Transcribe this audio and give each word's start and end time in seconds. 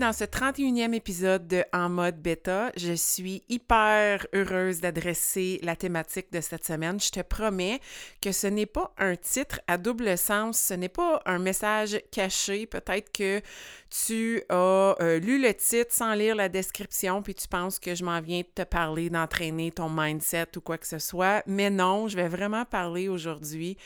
Dans 0.00 0.14
ce 0.14 0.24
31e 0.24 0.94
épisode 0.94 1.46
de 1.46 1.62
En 1.74 1.90
mode 1.90 2.16
bêta. 2.22 2.72
Je 2.74 2.94
suis 2.94 3.42
hyper 3.50 4.26
heureuse 4.32 4.80
d'adresser 4.80 5.60
la 5.62 5.76
thématique 5.76 6.32
de 6.32 6.40
cette 6.40 6.64
semaine. 6.64 6.98
Je 6.98 7.10
te 7.10 7.20
promets 7.20 7.80
que 8.22 8.32
ce 8.32 8.46
n'est 8.46 8.64
pas 8.64 8.94
un 8.96 9.14
titre 9.14 9.60
à 9.68 9.76
double 9.76 10.16
sens, 10.16 10.58
ce 10.58 10.72
n'est 10.72 10.88
pas 10.88 11.20
un 11.26 11.38
message 11.38 12.00
caché. 12.10 12.64
Peut-être 12.64 13.12
que 13.12 13.42
tu 13.90 14.42
as 14.48 14.96
euh, 15.00 15.18
lu 15.18 15.40
le 15.40 15.52
titre 15.52 15.92
sans 15.92 16.14
lire 16.14 16.34
la 16.34 16.48
description, 16.48 17.20
puis 17.20 17.34
tu 17.34 17.46
penses 17.46 17.78
que 17.78 17.94
je 17.94 18.02
m'en 18.02 18.22
viens 18.22 18.40
te 18.54 18.62
parler 18.62 19.10
d'entraîner 19.10 19.70
ton 19.70 19.90
mindset 19.90 20.56
ou 20.56 20.62
quoi 20.62 20.78
que 20.78 20.86
ce 20.86 20.98
soit. 20.98 21.42
Mais 21.46 21.68
non, 21.68 22.08
je 22.08 22.16
vais 22.16 22.28
vraiment 22.28 22.64
parler 22.64 23.08
aujourd'hui 23.08 23.76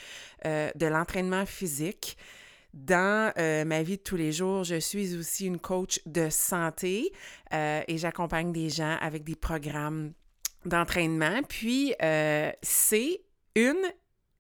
euh, 0.47 0.71
de 0.77 0.87
l'entraînement 0.87 1.45
physique. 1.45 2.17
Dans 2.75 3.33
euh, 3.39 3.65
ma 3.65 3.85
vie 3.85 3.99
de 3.99 4.03
tous 4.03 4.17
les 4.17 4.33
jours, 4.33 4.65
je 4.65 4.81
suis 4.81 5.17
aussi 5.17 5.47
une 5.47 5.61
coach 5.61 6.01
de 6.07 6.29
santé 6.29 7.13
euh, 7.53 7.81
et 7.87 7.99
j'accompagne 7.99 8.53
des 8.53 8.69
gens 8.69 8.97
avec 9.01 9.23
des 9.23 9.37
programmes 9.37 10.13
d'entraînement. 10.65 11.41
Puis, 11.49 11.95
euh, 12.03 12.51
c'est 12.63 13.21
une 13.55 13.79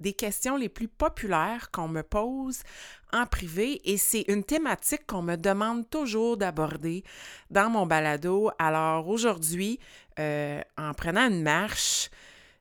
des 0.00 0.14
questions 0.14 0.56
les 0.56 0.68
plus 0.68 0.88
populaires 0.88 1.70
qu'on 1.70 1.86
me 1.86 2.02
pose 2.02 2.64
en 3.12 3.24
privé 3.24 3.80
et 3.88 3.98
c'est 3.98 4.24
une 4.26 4.42
thématique 4.42 5.06
qu'on 5.06 5.22
me 5.22 5.36
demande 5.36 5.88
toujours 5.88 6.36
d'aborder 6.36 7.04
dans 7.50 7.70
mon 7.70 7.86
balado. 7.86 8.50
Alors 8.58 9.06
aujourd'hui, 9.06 9.78
en 10.19 10.92
prenant 10.96 11.30
une 11.30 11.42
marche, 11.42 12.10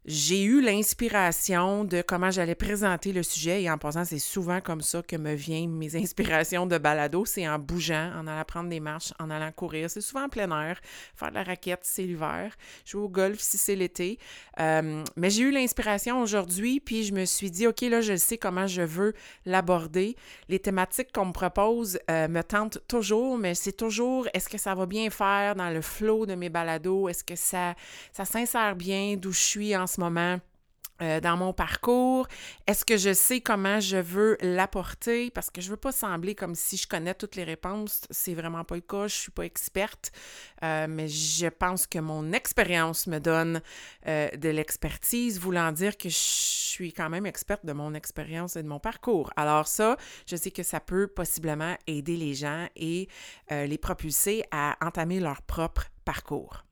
j'ai 0.06 0.44
eu 0.44 0.62
l'inspiration 0.62 1.86
de 1.86 2.02
comment 2.02 2.30
j'allais 2.30 2.56
présenter 2.56 3.14
le 3.14 3.24
sujet 3.24 3.64
et 3.64 3.72
en 3.72 3.78
passant, 3.78 4.04
c'est 4.04 4.20
souvent 4.20 4.60
comme 4.60 4.82
ça 4.82 5.02
que 5.02 5.16
me 5.16 5.34
viennent 5.34 5.72
mes 5.72 5.96
inspirations 6.02 6.66
de 6.66 6.78
balado, 6.78 7.26
c'est 7.26 7.48
en 7.48 7.58
bougeant, 7.58 8.12
en 8.18 8.28
allant 8.28 8.44
prendre 8.44 8.70
des 8.70 8.82
marches, 8.82 9.14
en 9.20 9.30
allant 9.30 9.52
courir. 9.52 9.90
C'est 9.90 10.02
souvent 10.02 10.26
en 10.26 10.30
plein 10.30 10.50
air, 10.62 10.82
faire 11.16 11.30
de 11.30 11.36
la 11.36 11.44
raquette 11.44 11.80
c'est 11.84 12.04
l'hiver, 12.04 12.54
jouer 12.86 13.02
au 13.02 13.10
golf 13.10 13.40
si 13.40 13.58
c'est 13.58 13.76
l'été. 13.76 14.20
Euh, 14.60 15.04
mais 15.16 15.30
j'ai 15.30 15.44
eu 15.44 15.52
l'inspiration 15.52 16.22
aujourd'hui, 16.22 16.80
puis 16.80 17.04
je 17.04 17.14
me 17.14 17.24
suis 17.24 17.50
dit, 17.50 17.66
OK, 17.68 17.82
là, 17.82 18.02
je 18.02 18.16
sais 18.18 18.38
comment 18.38 18.68
je 18.68 18.82
veux 18.82 19.14
l'aborder. 19.46 20.16
Les 20.50 20.60
thématiques 20.60 21.14
qu'on 21.14 21.26
me 21.26 21.34
propose 21.34 21.98
euh, 22.12 22.28
me 22.28 22.44
tentent 22.44 22.80
toujours, 22.88 23.38
mais 23.38 23.56
c'est 23.56 23.72
toujours, 23.72 24.28
est-ce 24.34 24.50
que 24.50 24.58
ça 24.58 24.76
va 24.76 24.86
bien 24.86 25.10
faire 25.10 25.56
dans 25.56 25.70
le 25.70 25.82
flow 25.82 26.26
de 26.26 26.36
mes 26.36 26.50
balados? 26.50 27.08
Est-ce 27.08 27.24
que 27.24 27.36
ça, 27.36 27.76
ça 28.12 28.26
s'insère 28.26 28.76
bien 28.76 29.16
d'où 29.16 29.32
je 29.32 29.40
suis 29.40 29.76
en 29.76 29.88
moment 30.00 30.40
euh, 31.02 31.20
dans 31.20 31.36
mon 31.36 31.54
parcours? 31.54 32.28
Est-ce 32.68 32.86
que 32.86 32.98
je 32.98 33.14
sais 33.14 33.42
comment 33.42 33.80
je 33.80 33.98
veux 33.98 34.38
l'apporter? 34.42 35.32
Parce 35.32 35.50
que 35.50 35.60
je 35.60 35.72
veux 35.72 35.78
pas 35.78 35.92
sembler 35.92 36.36
comme 36.36 36.54
si 36.54 36.78
je 36.78 36.88
connais 36.88 37.16
toutes 37.16 37.36
les 37.36 37.44
réponses. 37.44 38.02
C'est 38.12 38.36
vraiment 38.36 38.64
pas 38.64 38.76
le 38.76 38.82
cas. 38.82 39.08
Je 39.08 39.16
suis 39.16 39.32
pas 39.32 39.44
experte, 39.44 40.12
euh, 40.64 40.86
mais 40.88 41.08
je 41.08 41.48
pense 41.48 41.88
que 41.88 41.98
mon 41.98 42.32
expérience 42.32 43.08
me 43.08 43.20
donne 43.20 43.62
euh, 44.08 44.30
de 44.38 44.50
l'expertise, 44.50 45.40
voulant 45.40 45.72
dire 45.72 45.98
que 45.98 46.10
je 46.10 46.16
suis 46.16 46.94
quand 46.94 47.10
même 47.10 47.26
experte 47.26 47.66
de 47.66 47.74
mon 47.74 47.96
expérience 47.96 48.56
et 48.56 48.62
de 48.62 48.68
mon 48.68 48.80
parcours. 48.80 49.32
Alors 49.36 49.68
ça, 49.68 49.98
je 50.28 50.36
sais 50.36 50.52
que 50.52 50.64
ça 50.64 50.80
peut 50.80 51.08
possiblement 51.08 51.76
aider 51.88 52.16
les 52.16 52.36
gens 52.36 52.68
et 52.76 53.08
les 53.50 53.78
propulser 53.78 54.44
à 54.52 54.78
entamer 54.82 55.20
leur 55.20 55.42
propre 55.42 55.86
parcours. 56.06 56.64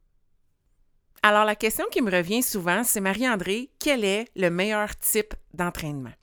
Alors, 1.23 1.45
la 1.45 1.55
question 1.55 1.85
qui 1.91 2.01
me 2.01 2.09
revient 2.09 2.41
souvent, 2.41 2.83
c'est 2.83 2.99
Marie-André, 2.99 3.69
quel 3.77 4.03
est 4.03 4.25
le 4.35 4.49
meilleur 4.49 4.95
type 4.95 5.35
d'entraînement? 5.53 6.13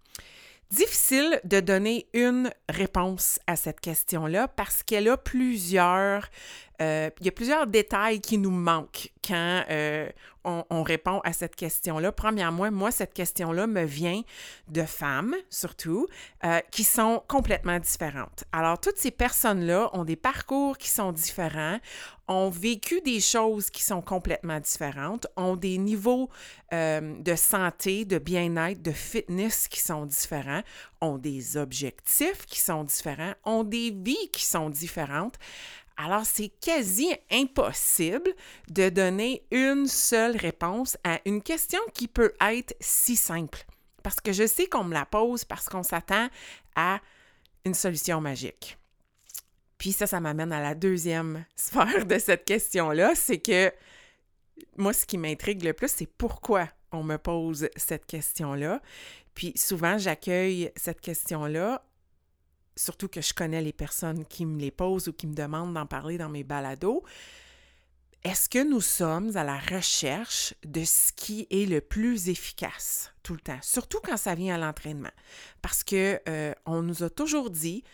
Difficile 0.72 1.41
de 1.44 1.60
donner 1.60 2.09
une 2.14 2.50
réponse 2.69 3.38
à 3.47 3.54
cette 3.54 3.78
question-là 3.78 4.48
parce 4.48 4.82
qu'elle 4.82 5.09
a 5.09 5.16
plusieurs, 5.16 6.28
euh, 6.81 7.11
il 7.21 7.27
y 7.27 7.28
a 7.28 7.33
plusieurs 7.33 7.66
détails 7.66 8.21
qui 8.21 8.39
nous 8.39 8.50
manquent 8.50 9.11
quand 9.27 9.65
euh, 9.69 10.09
on, 10.44 10.83
répond 10.83 11.21
à 11.25 11.34
cette 11.34 11.56
question-là. 11.56 12.12
Premièrement, 12.12 12.71
moi, 12.71 12.91
cette 12.91 13.12
question-là 13.12 13.66
me 13.66 13.83
vient 13.83 14.22
de 14.69 14.83
femmes, 14.84 15.34
surtout, 15.50 16.06
euh, 16.44 16.61
qui 16.71 16.84
sont 16.84 17.22
complètement 17.28 17.78
différentes. 17.78 18.44
Alors, 18.53 18.81
toutes 18.81 18.97
ces 18.97 19.11
personnes-là 19.11 19.91
ont 19.93 20.05
des 20.05 20.16
parcours 20.16 20.78
qui 20.78 20.89
sont 20.89 21.12
différents, 21.12 21.78
ont 22.28 22.49
vécu 22.49 23.03
des 23.03 23.21
choses 23.21 23.69
qui 23.69 23.83
sont 23.83 24.00
complètement 24.00 24.60
différentes, 24.60 25.27
ont 25.37 25.56
des 25.56 25.77
niveaux 25.77 26.31
de 26.71 27.34
santé, 27.34 28.05
de 28.05 28.19
bien-être, 28.19 28.83
de 28.83 28.93
fitness 28.93 29.69
qui 29.69 29.81
sont 29.81 30.05
différents, 30.05 30.62
ont 31.00 31.16
des 31.16 31.56
objectifs 31.56 32.45
qui 32.47 32.60
sont 32.60 32.84
différents, 32.84 33.33
ont 33.45 33.65
des 33.65 33.91
vies 33.91 34.31
qui 34.33 34.45
sont 34.45 34.69
différentes. 34.69 35.39
Alors, 36.00 36.25
c'est 36.25 36.48
quasi 36.48 37.12
impossible 37.28 38.32
de 38.70 38.88
donner 38.88 39.42
une 39.50 39.88
seule 39.88 40.36
réponse 40.36 40.97
à 41.03 41.20
une 41.26 41.42
question 41.42 41.81
qui 41.92 42.06
peut 42.06 42.32
être 42.41 42.75
si 42.78 43.16
simple. 43.16 43.66
Parce 44.04 44.20
que 44.20 44.32
je 44.32 44.47
sais 44.47 44.69
qu'on 44.69 44.84
me 44.84 44.94
la 44.94 45.04
pose 45.04 45.44
parce 45.44 45.69
qu'on 45.69 45.82
s'attend 45.82 46.28
à 46.76 47.00
une 47.64 47.75
solution 47.75 48.20
magique. 48.20 48.78
Puis 49.76 49.91
ça, 49.91 50.06
ça 50.06 50.20
m'amène 50.20 50.53
à 50.53 50.62
la 50.62 50.76
deuxième 50.76 51.44
sphère 51.56 52.06
de 52.06 52.19
cette 52.19 52.44
question-là, 52.44 53.16
c'est 53.16 53.38
que 53.38 53.72
moi, 54.76 54.92
ce 54.92 55.04
qui 55.04 55.19
m'intrigue 55.19 55.65
le 55.65 55.72
plus, 55.72 55.91
c'est 55.91 56.06
pourquoi 56.06 56.69
on 56.92 57.03
me 57.03 57.16
pose 57.16 57.69
cette 57.75 58.06
question-là. 58.06 58.80
Puis 59.34 59.53
souvent, 59.56 59.98
j'accueille 59.98 60.70
cette 60.76 61.00
question-là 61.00 61.84
surtout 62.78 63.09
que 63.09 63.21
je 63.21 63.34
connais 63.34 63.61
les 63.61 63.72
personnes 63.72 64.25
qui 64.25 64.47
me 64.47 64.59
les 64.59 64.71
posent 64.71 65.09
ou 65.09 65.12
qui 65.12 65.27
me 65.27 65.34
demandent 65.34 65.75
d'en 65.75 65.87
parler 65.87 66.16
dans 66.16 66.28
mes 66.28 66.44
balados, 66.44 67.03
est-ce 68.25 68.49
que 68.49 68.69
nous 68.69 68.81
sommes 68.81 69.37
à 69.37 69.44
la 69.44 69.59
recherche 69.59 70.55
de 70.65 70.84
ce 70.84 71.12
qui 71.12 71.47
est 71.50 71.69
le 71.69 71.81
plus 71.81 72.28
efficace 72.28 73.12
tout 73.22 73.33
le 73.34 73.41
temps, 73.41 73.59
surtout 73.62 74.00
quand 74.03 74.16
ça 74.16 74.34
vient 74.34 74.56
à 74.56 74.59
l'entraînement? 74.59 75.12
Parce 75.62 75.84
que 75.84 76.21
euh, 76.28 76.53
on 76.66 76.83
nous 76.83 77.03
a 77.03 77.11
toujours 77.11 77.50
dit, 77.50 77.84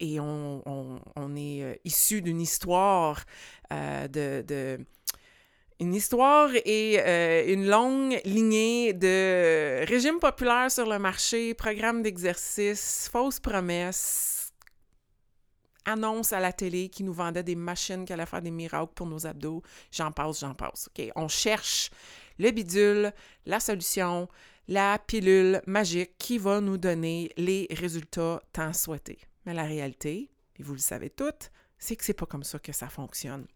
et 0.00 0.18
on, 0.18 1.00
est 1.36 1.62
euh, 1.62 1.74
issu 1.84 2.20
d'une 2.20 2.40
histoire 2.40 3.24
euh, 3.72 4.08
de 4.08 4.84
une 5.80 5.94
histoire 5.94 6.50
et 6.64 7.00
euh, 7.00 7.52
une 7.52 7.66
longue 7.66 8.20
lignée 8.24 8.92
de 8.92 9.84
régimes 9.86 10.20
populaires 10.20 10.70
sur 10.70 10.86
le 10.86 10.98
marché, 10.98 11.54
programmes 11.54 12.02
d'exercice, 12.02 13.08
fausses 13.10 13.40
promesses, 13.40 14.52
annonces 15.84 16.32
à 16.32 16.40
la 16.40 16.52
télé 16.52 16.88
qui 16.88 17.02
nous 17.02 17.12
vendaient 17.12 17.42
des 17.42 17.56
machines 17.56 18.04
qui 18.04 18.12
allaient 18.12 18.26
faire 18.26 18.42
des 18.42 18.50
miracles 18.50 18.92
pour 18.94 19.06
nos 19.06 19.26
abdos. 19.26 19.62
J'en 19.90 20.12
passe, 20.12 20.40
j'en 20.40 20.54
passe. 20.54 20.88
On 21.16 21.28
cherche 21.28 21.90
le 22.38 22.50
bidule, 22.50 23.12
la 23.46 23.60
solution, 23.60 24.28
la 24.68 24.98
pilule 24.98 25.60
magique 25.66 26.16
qui 26.18 26.38
va 26.38 26.60
nous 26.60 26.78
donner 26.78 27.30
les 27.36 27.66
résultats 27.70 28.40
tant 28.52 28.72
souhaités. 28.72 29.18
Mais 29.44 29.54
la 29.54 29.64
réalité, 29.64 30.30
et 30.56 30.62
vous 30.62 30.72
le 30.72 30.78
savez 30.78 31.10
toutes, 31.10 31.50
c'est 31.78 31.96
que 31.96 32.04
c'est 32.04 32.14
pas 32.14 32.26
comme 32.26 32.44
ça 32.44 32.58
que 32.58 32.72
ça 32.72 32.88
fonctionne. 32.88 33.46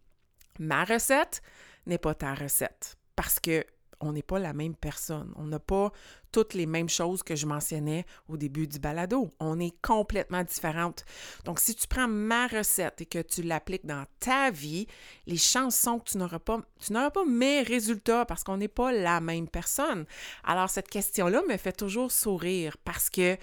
Ma 0.59 0.83
recette, 0.83 1.41
n'est 1.89 1.97
pas 1.97 2.13
ta 2.13 2.33
recette 2.33 2.97
parce 3.15 3.39
que 3.39 3.65
on 4.01 4.13
n'est 4.13 4.23
pas 4.23 4.39
la 4.39 4.53
même 4.53 4.75
personne. 4.75 5.33
On 5.35 5.45
n'a 5.45 5.59
pas 5.59 5.91
toutes 6.31 6.53
les 6.53 6.65
mêmes 6.65 6.89
choses 6.89 7.23
que 7.23 7.35
je 7.35 7.45
mentionnais 7.45 8.05
au 8.27 8.37
début 8.37 8.67
du 8.67 8.79
balado. 8.79 9.29
On 9.39 9.59
est 9.59 9.75
complètement 9.81 10.43
différentes. 10.43 11.03
Donc, 11.43 11.59
si 11.59 11.75
tu 11.75 11.87
prends 11.87 12.07
ma 12.07 12.47
recette 12.47 13.01
et 13.01 13.05
que 13.05 13.21
tu 13.21 13.41
l'appliques 13.41 13.85
dans 13.85 14.05
ta 14.19 14.51
vie, 14.51 14.87
les 15.27 15.37
chances 15.37 15.75
sont 15.75 15.99
que 15.99 16.11
tu 16.11 16.17
n'auras 16.17 16.39
pas, 16.39 16.61
tu 16.79 16.93
n'auras 16.93 17.09
pas 17.09 17.25
mes 17.25 17.61
résultats 17.61 18.25
parce 18.25 18.43
qu'on 18.43 18.57
n'est 18.57 18.67
pas 18.67 18.91
la 18.91 19.19
même 19.19 19.47
personne. 19.47 20.05
Alors, 20.43 20.69
cette 20.69 20.89
question-là 20.89 21.41
me 21.49 21.57
fait 21.57 21.73
toujours 21.75 22.11
sourire 22.11 22.77
parce 22.85 23.09
que 23.09 23.37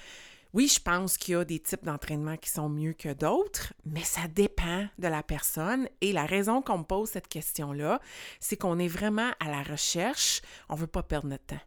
oui, 0.56 0.68
je 0.68 0.80
pense 0.80 1.18
qu'il 1.18 1.32
y 1.32 1.36
a 1.36 1.44
des 1.44 1.58
types 1.58 1.84
d'entraînement 1.84 2.38
qui 2.38 2.48
sont 2.48 2.70
mieux 2.70 2.94
que 2.94 3.12
d'autres, 3.12 3.74
mais 3.84 4.02
ça 4.02 4.22
dépend 4.26 4.88
de 4.98 5.06
la 5.06 5.22
personne. 5.22 5.86
Et 6.00 6.14
la 6.14 6.24
raison 6.24 6.62
qu'on 6.62 6.78
me 6.78 6.84
pose 6.84 7.10
cette 7.10 7.28
question-là, 7.28 8.00
c'est 8.40 8.56
qu'on 8.56 8.78
est 8.78 8.88
vraiment 8.88 9.30
à 9.38 9.50
la 9.50 9.62
recherche, 9.62 10.40
on 10.70 10.74
ne 10.76 10.80
veut 10.80 10.86
pas 10.86 11.02
perdre 11.02 11.28
notre 11.28 11.44
temps. 11.44 11.60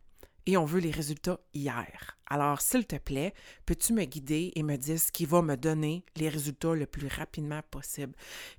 et 0.47 0.57
on 0.57 0.65
veut 0.65 0.79
les 0.79 0.89
résultats 0.89 1.39
hier. 1.53 2.17
Alors, 2.25 2.61
s'il 2.61 2.87
te 2.87 2.95
plaît, 2.95 3.35
peux-tu 3.67 3.93
me 3.93 4.05
guider 4.05 4.51
et 4.55 4.63
me 4.63 4.77
dire 4.77 4.99
ce 4.99 5.11
qui 5.11 5.25
va 5.25 5.43
me 5.43 5.55
donner 5.55 6.03
les 6.15 6.27
résultats 6.27 6.73
le 6.73 6.87
plus 6.87 7.07
rapidement 7.07 7.61
possible? 7.69 8.13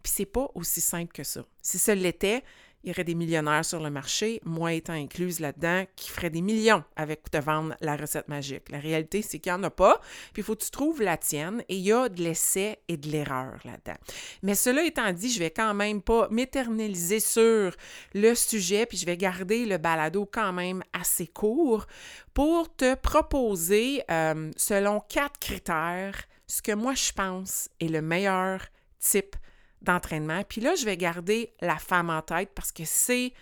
Puis 0.04 0.12
c'est 0.14 0.26
pas 0.26 0.48
aussi 0.54 0.80
simple 0.80 1.12
que 1.12 1.24
ça. 1.24 1.44
Si 1.60 1.78
ce 1.78 1.90
l'était, 1.90 2.44
il 2.82 2.88
y 2.88 2.92
aurait 2.92 3.04
des 3.04 3.14
millionnaires 3.14 3.64
sur 3.64 3.80
le 3.80 3.90
marché, 3.90 4.40
moi 4.44 4.72
étant 4.72 4.94
incluse 4.94 5.40
là-dedans, 5.40 5.84
qui 5.96 6.10
feraient 6.10 6.30
des 6.30 6.40
millions 6.40 6.82
avec 6.96 7.30
te 7.30 7.36
vendre 7.36 7.76
la 7.80 7.96
recette 7.96 8.28
magique. 8.28 8.70
La 8.70 8.78
réalité, 8.78 9.22
c'est 9.22 9.38
qu'il 9.38 9.52
n'y 9.52 9.58
en 9.58 9.62
a 9.64 9.70
pas, 9.70 10.00
puis 10.32 10.42
il 10.42 10.44
faut 10.44 10.56
que 10.56 10.64
tu 10.64 10.70
trouves 10.70 11.02
la 11.02 11.16
tienne, 11.16 11.62
et 11.68 11.76
il 11.76 11.82
y 11.82 11.92
a 11.92 12.08
de 12.08 12.22
l'essai 12.22 12.78
et 12.88 12.96
de 12.96 13.08
l'erreur 13.08 13.58
là-dedans. 13.64 13.98
Mais 14.42 14.54
cela 14.54 14.82
étant 14.84 15.12
dit, 15.12 15.30
je 15.30 15.38
vais 15.38 15.50
quand 15.50 15.74
même 15.74 16.00
pas 16.02 16.28
m'éterniser 16.30 17.20
sur 17.20 17.74
le 18.14 18.34
sujet, 18.34 18.86
puis 18.86 18.96
je 18.96 19.06
vais 19.06 19.16
garder 19.16 19.66
le 19.66 19.78
balado 19.78 20.28
quand 20.30 20.52
même 20.52 20.82
assez 20.92 21.26
court 21.26 21.86
pour 22.32 22.74
te 22.74 22.94
proposer, 22.94 24.02
euh, 24.10 24.50
selon 24.56 25.00
quatre 25.00 25.38
critères, 25.38 26.14
ce 26.46 26.62
que 26.62 26.72
moi 26.72 26.94
je 26.94 27.12
pense 27.12 27.68
est 27.78 27.88
le 27.88 28.02
meilleur 28.02 28.60
type 28.98 29.36
d'entraînement. 29.82 30.42
Puis 30.48 30.60
là, 30.60 30.74
je 30.74 30.84
vais 30.84 30.96
garder 30.96 31.54
la 31.60 31.76
femme 31.76 32.10
en 32.10 32.22
tête 32.22 32.50
parce 32.54 32.72
que 32.72 32.84
c'est, 32.84 33.32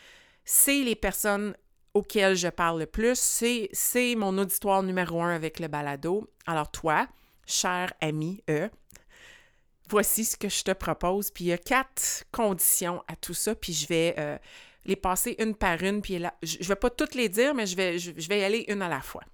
c'est 0.44 0.82
les 0.82 0.96
personnes 0.96 1.54
auxquelles 1.94 2.36
je 2.36 2.48
parle 2.48 2.80
le 2.80 2.86
plus. 2.86 3.18
C'est, 3.18 3.68
c'est 3.72 4.14
mon 4.14 4.36
auditoire 4.38 4.82
numéro 4.82 5.22
un 5.22 5.34
avec 5.34 5.58
le 5.58 5.68
balado. 5.68 6.28
Alors 6.46 6.70
toi, 6.70 7.08
cher 7.46 7.92
ami 8.00 8.42
E, 8.48 8.68
voici 9.88 10.24
ce 10.24 10.36
que 10.36 10.48
je 10.48 10.62
te 10.62 10.72
propose. 10.72 11.30
Puis 11.30 11.44
il 11.44 11.48
y 11.48 11.52
a 11.52 11.58
quatre 11.58 12.24
conditions 12.30 13.02
à 13.08 13.16
tout 13.16 13.34
ça. 13.34 13.54
Puis 13.54 13.72
je 13.72 13.88
vais 13.88 14.14
euh, 14.18 14.38
les 14.84 14.96
passer 14.96 15.34
une 15.38 15.54
par 15.54 15.82
une. 15.82 16.02
Puis 16.02 16.18
là, 16.18 16.34
je 16.42 16.58
ne 16.58 16.64
vais 16.64 16.76
pas 16.76 16.90
toutes 16.90 17.14
les 17.14 17.28
dire, 17.28 17.54
mais 17.54 17.66
je 17.66 17.76
vais, 17.76 17.98
je 17.98 18.28
vais 18.28 18.40
y 18.40 18.44
aller 18.44 18.64
une 18.68 18.82
à 18.82 18.88
la 18.88 19.00
fois. 19.00 19.24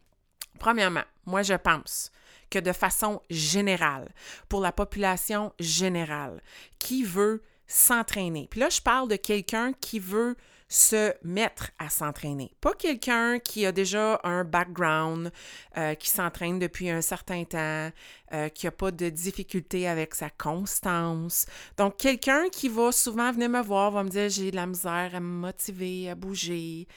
Premièrement, 0.59 1.05
moi, 1.27 1.43
je 1.43 1.55
pense 1.55 2.11
que 2.51 2.59
de 2.59 2.73
façon 2.73 3.21
générale, 3.31 4.13
pour 4.49 4.61
la 4.61 4.73
population 4.73 5.53
générale, 5.59 6.41
qui 6.79 7.05
veut 7.05 7.43
s'entraîner. 7.67 8.49
Puis 8.51 8.61
là, 8.61 8.69
je 8.69 8.81
parle 8.81 9.09
de 9.09 9.17
quelqu'un 9.17 9.73
qui 9.73 9.99
veut 9.99 10.37
se 10.69 11.15
mettre 11.23 11.71
à 11.79 11.89
s'entraîner. 11.89 12.51
Pas 12.61 12.73
quelqu'un 12.75 13.39
qui 13.39 13.65
a 13.67 13.73
déjà 13.73 14.21
un 14.25 14.45
background, 14.45 15.31
euh, 15.77 15.95
qui 15.95 16.09
s'entraîne 16.09 16.59
depuis 16.59 16.91
un 16.91 17.01
certain 17.01 17.45
temps, 17.45 17.91
euh, 18.33 18.49
qui 18.49 18.67
n'a 18.67 18.73
pas 18.73 18.91
de 18.91 19.09
difficulté 19.09 19.87
avec 19.87 20.15
sa 20.15 20.31
constance. 20.31 21.47
Donc, 21.77 21.99
quelqu'un 21.99 22.49
qui 22.49 22.69
va 22.69 22.93
souvent 22.93 23.31
venir 23.31 23.51
me 23.51 23.63
voir, 23.63 23.91
va 23.91 24.03
me 24.03 24.09
dire 24.09 24.29
j'ai 24.29 24.51
de 24.51 24.57
la 24.57 24.67
misère 24.67 25.11
à 25.15 25.21
me 25.21 25.27
motiver, 25.27 26.11
à 26.11 26.15
bouger. 26.15 26.89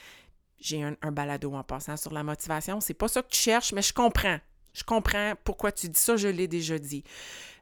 J'ai 0.58 0.82
un, 0.82 0.96
un 1.02 1.12
balado 1.12 1.54
en 1.54 1.62
passant 1.62 1.96
sur 1.96 2.12
la 2.12 2.24
motivation. 2.24 2.80
C'est 2.80 2.94
pas 2.94 3.06
ça 3.08 3.22
que 3.22 3.28
tu 3.28 3.38
cherches, 3.38 3.72
mais 3.72 3.82
je 3.82 3.92
comprends. 3.92 4.38
Je 4.78 4.84
comprends 4.84 5.34
pourquoi 5.42 5.72
tu 5.72 5.88
dis 5.88 6.00
ça, 6.00 6.16
je 6.16 6.28
l'ai 6.28 6.46
déjà 6.46 6.78
dit. 6.78 7.02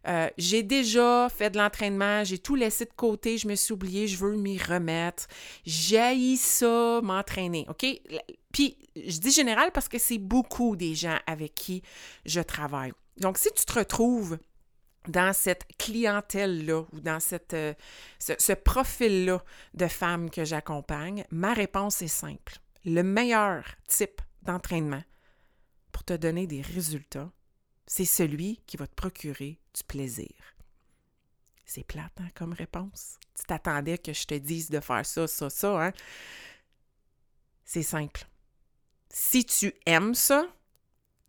Euh, 0.06 0.28
j'ai 0.38 0.62
déjà 0.62 1.28
fait 1.28 1.50
de 1.50 1.58
l'entraînement, 1.58 2.22
j'ai 2.22 2.38
tout 2.38 2.54
laissé 2.54 2.84
de 2.84 2.92
côté, 2.94 3.38
je 3.38 3.48
me 3.48 3.54
suis 3.54 3.72
oublié, 3.72 4.06
je 4.06 4.18
veux 4.18 4.36
m'y 4.36 4.58
remettre. 4.58 5.26
J'ai 5.64 6.36
ça, 6.36 7.00
m'entraîner, 7.02 7.66
OK? 7.68 7.86
Puis, 8.52 8.76
je 8.94 9.18
dis 9.18 9.30
général 9.30 9.72
parce 9.72 9.88
que 9.88 9.98
c'est 9.98 10.18
beaucoup 10.18 10.76
des 10.76 10.94
gens 10.94 11.18
avec 11.26 11.54
qui 11.54 11.82
je 12.24 12.40
travaille. 12.40 12.92
Donc, 13.18 13.38
si 13.38 13.48
tu 13.56 13.64
te 13.64 13.72
retrouves 13.72 14.38
dans 15.08 15.32
cette 15.32 15.66
clientèle-là 15.78 16.84
ou 16.92 17.00
dans 17.00 17.18
euh, 17.52 17.74
ce 18.18 18.52
profil-là 18.52 19.42
de 19.74 19.86
femmes 19.86 20.30
que 20.30 20.44
j'accompagne, 20.44 21.24
ma 21.30 21.54
réponse 21.54 22.02
est 22.02 22.08
simple. 22.08 22.58
Le 22.84 23.02
meilleur 23.02 23.64
type 23.88 24.20
d'entraînement, 24.42 25.02
pour 25.96 26.04
te 26.04 26.12
donner 26.12 26.46
des 26.46 26.60
résultats, 26.60 27.32
c'est 27.87 28.04
celui 28.04 28.60
qui 28.66 28.76
va 28.76 28.87
te 28.87 28.94
procurer 28.94 29.58
du 29.72 29.82
plaisir. 29.82 30.34
C'est 31.64 31.84
plate 31.84 32.12
hein, 32.20 32.28
comme 32.34 32.52
réponse? 32.52 33.16
Tu 33.34 33.44
t'attendais 33.46 33.96
que 33.96 34.12
je 34.12 34.26
te 34.26 34.34
dise 34.34 34.69
de 34.69 34.81
faire 34.81 35.06
ça, 35.06 35.26
ça, 35.26 35.48
ça, 35.48 35.87
hein? 35.87 35.93
C'est 37.64 37.82
simple. 37.82 38.26
Si 39.08 39.46
tu 39.46 39.72
aimes 39.87 40.14
ça, 40.14 40.46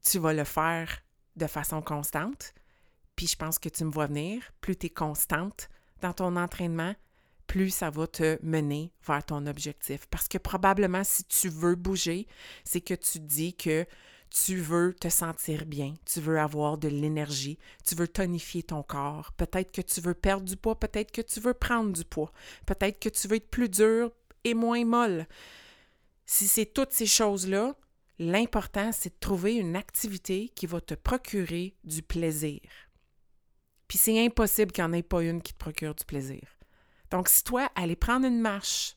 tu 0.02 0.20
vas 0.20 0.34
le 0.34 0.44
faire 0.44 1.02
de 1.38 1.48
façon 1.48 1.82
constante. 1.82 2.54
Puis 3.16 3.28
je 3.28 3.38
pense 3.38 3.60
que 3.60 3.70
tu 3.70 3.86
me 3.86 3.92
vois 3.92 4.08
venir, 4.08 4.52
plus 4.60 4.76
tu 4.76 4.88
es 4.88 4.90
constante 4.90 5.70
dans 6.02 6.12
ton 6.12 6.36
entraînement, 6.36 6.94
plus 7.48 7.70
ça 7.70 7.90
va 7.90 8.06
te 8.06 8.38
mener 8.44 8.92
vers 9.08 9.26
ton 9.26 9.48
objectif. 9.48 10.08
Parce 10.08 10.28
que 10.28 10.38
probablement, 10.38 11.06
si 11.06 11.24
tu 11.24 11.48
veux 11.48 11.76
bouger, 11.76 12.28
c'est 12.66 12.82
que 12.82 12.96
tu 12.96 13.22
dis 13.22 13.56
que 13.56 13.88
tu 14.30 14.58
veux 14.58 14.94
te 14.94 15.10
sentir 15.10 15.66
bien, 15.66 15.96
tu 16.06 16.20
veux 16.20 16.40
avoir 16.40 16.78
de 16.78 16.88
l'énergie, 16.88 17.58
tu 17.86 17.96
veux 17.96 18.08
tonifier 18.08 18.64
ton 18.64 18.84
corps. 18.84 19.32
Peut-être 19.34 19.72
que 19.72 19.82
tu 19.82 20.02
veux 20.02 20.14
perdre 20.14 20.46
du 20.46 20.56
poids, 20.56 20.80
peut-être 20.80 21.12
que 21.12 21.22
tu 21.22 21.40
veux 21.40 21.54
prendre 21.54 21.92
du 21.92 22.06
poids, 22.06 22.32
peut-être 22.66 23.00
que 23.00 23.10
tu 23.10 23.28
veux 23.28 23.38
être 23.38 23.50
plus 23.50 23.70
dur 23.70 24.12
et 24.44 24.54
moins 24.54 24.86
molle. 24.86 25.28
Si 26.26 26.48
c'est 26.48 26.66
toutes 26.66 26.92
ces 26.92 27.06
choses-là, 27.06 27.76
l'important, 28.20 28.92
c'est 28.92 29.10
de 29.10 29.20
trouver 29.20 29.56
une 29.56 29.76
activité 29.76 30.50
qui 30.50 30.66
va 30.66 30.82
te 30.82 30.94
procurer 30.94 31.76
du 31.84 32.02
plaisir. 32.02 32.60
Puis 33.88 33.98
c'est 33.98 34.24
impossible 34.26 34.72
qu'il 34.72 34.84
n'y 34.84 34.90
en 34.90 34.94
ait 34.94 35.04
pas 35.04 35.24
une 35.24 35.42
qui 35.42 35.54
te 35.54 35.58
procure 35.58 35.96
du 35.96 36.06
plaisir. 36.06 36.42
Donc, 37.10 37.30
si 37.30 37.44
toi, 37.44 37.70
aller 37.76 37.96
prendre 37.96 38.26
une 38.26 38.42
marche, 38.42 38.96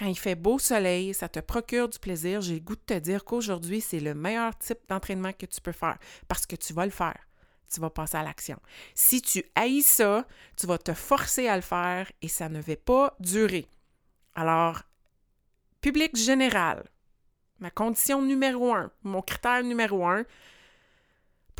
quand 0.00 0.06
il 0.06 0.18
fait 0.18 0.34
beau 0.34 0.58
soleil, 0.58 1.12
ça 1.12 1.28
te 1.28 1.40
procure 1.40 1.86
du 1.86 1.98
plaisir. 1.98 2.40
J'ai 2.40 2.54
le 2.54 2.60
goût 2.60 2.74
de 2.74 2.80
te 2.80 2.98
dire 2.98 3.22
qu'aujourd'hui, 3.22 3.82
c'est 3.82 4.00
le 4.00 4.14
meilleur 4.14 4.56
type 4.56 4.78
d'entraînement 4.88 5.34
que 5.34 5.44
tu 5.44 5.60
peux 5.60 5.72
faire 5.72 5.98
parce 6.26 6.46
que 6.46 6.56
tu 6.56 6.72
vas 6.72 6.86
le 6.86 6.90
faire. 6.90 7.18
Tu 7.70 7.80
vas 7.80 7.90
passer 7.90 8.16
à 8.16 8.22
l'action. 8.22 8.58
Si 8.94 9.20
tu 9.20 9.44
haïs 9.54 9.82
ça, 9.82 10.26
tu 10.56 10.66
vas 10.66 10.78
te 10.78 10.94
forcer 10.94 11.48
à 11.48 11.56
le 11.56 11.60
faire 11.60 12.10
et 12.22 12.28
ça 12.28 12.48
ne 12.48 12.62
va 12.62 12.76
pas 12.76 13.14
durer. 13.20 13.68
Alors, 14.34 14.84
public 15.82 16.16
général, 16.16 16.88
ma 17.58 17.70
condition 17.70 18.22
numéro 18.22 18.74
un, 18.74 18.90
mon 19.02 19.20
critère 19.20 19.62
numéro 19.62 20.06
un, 20.06 20.24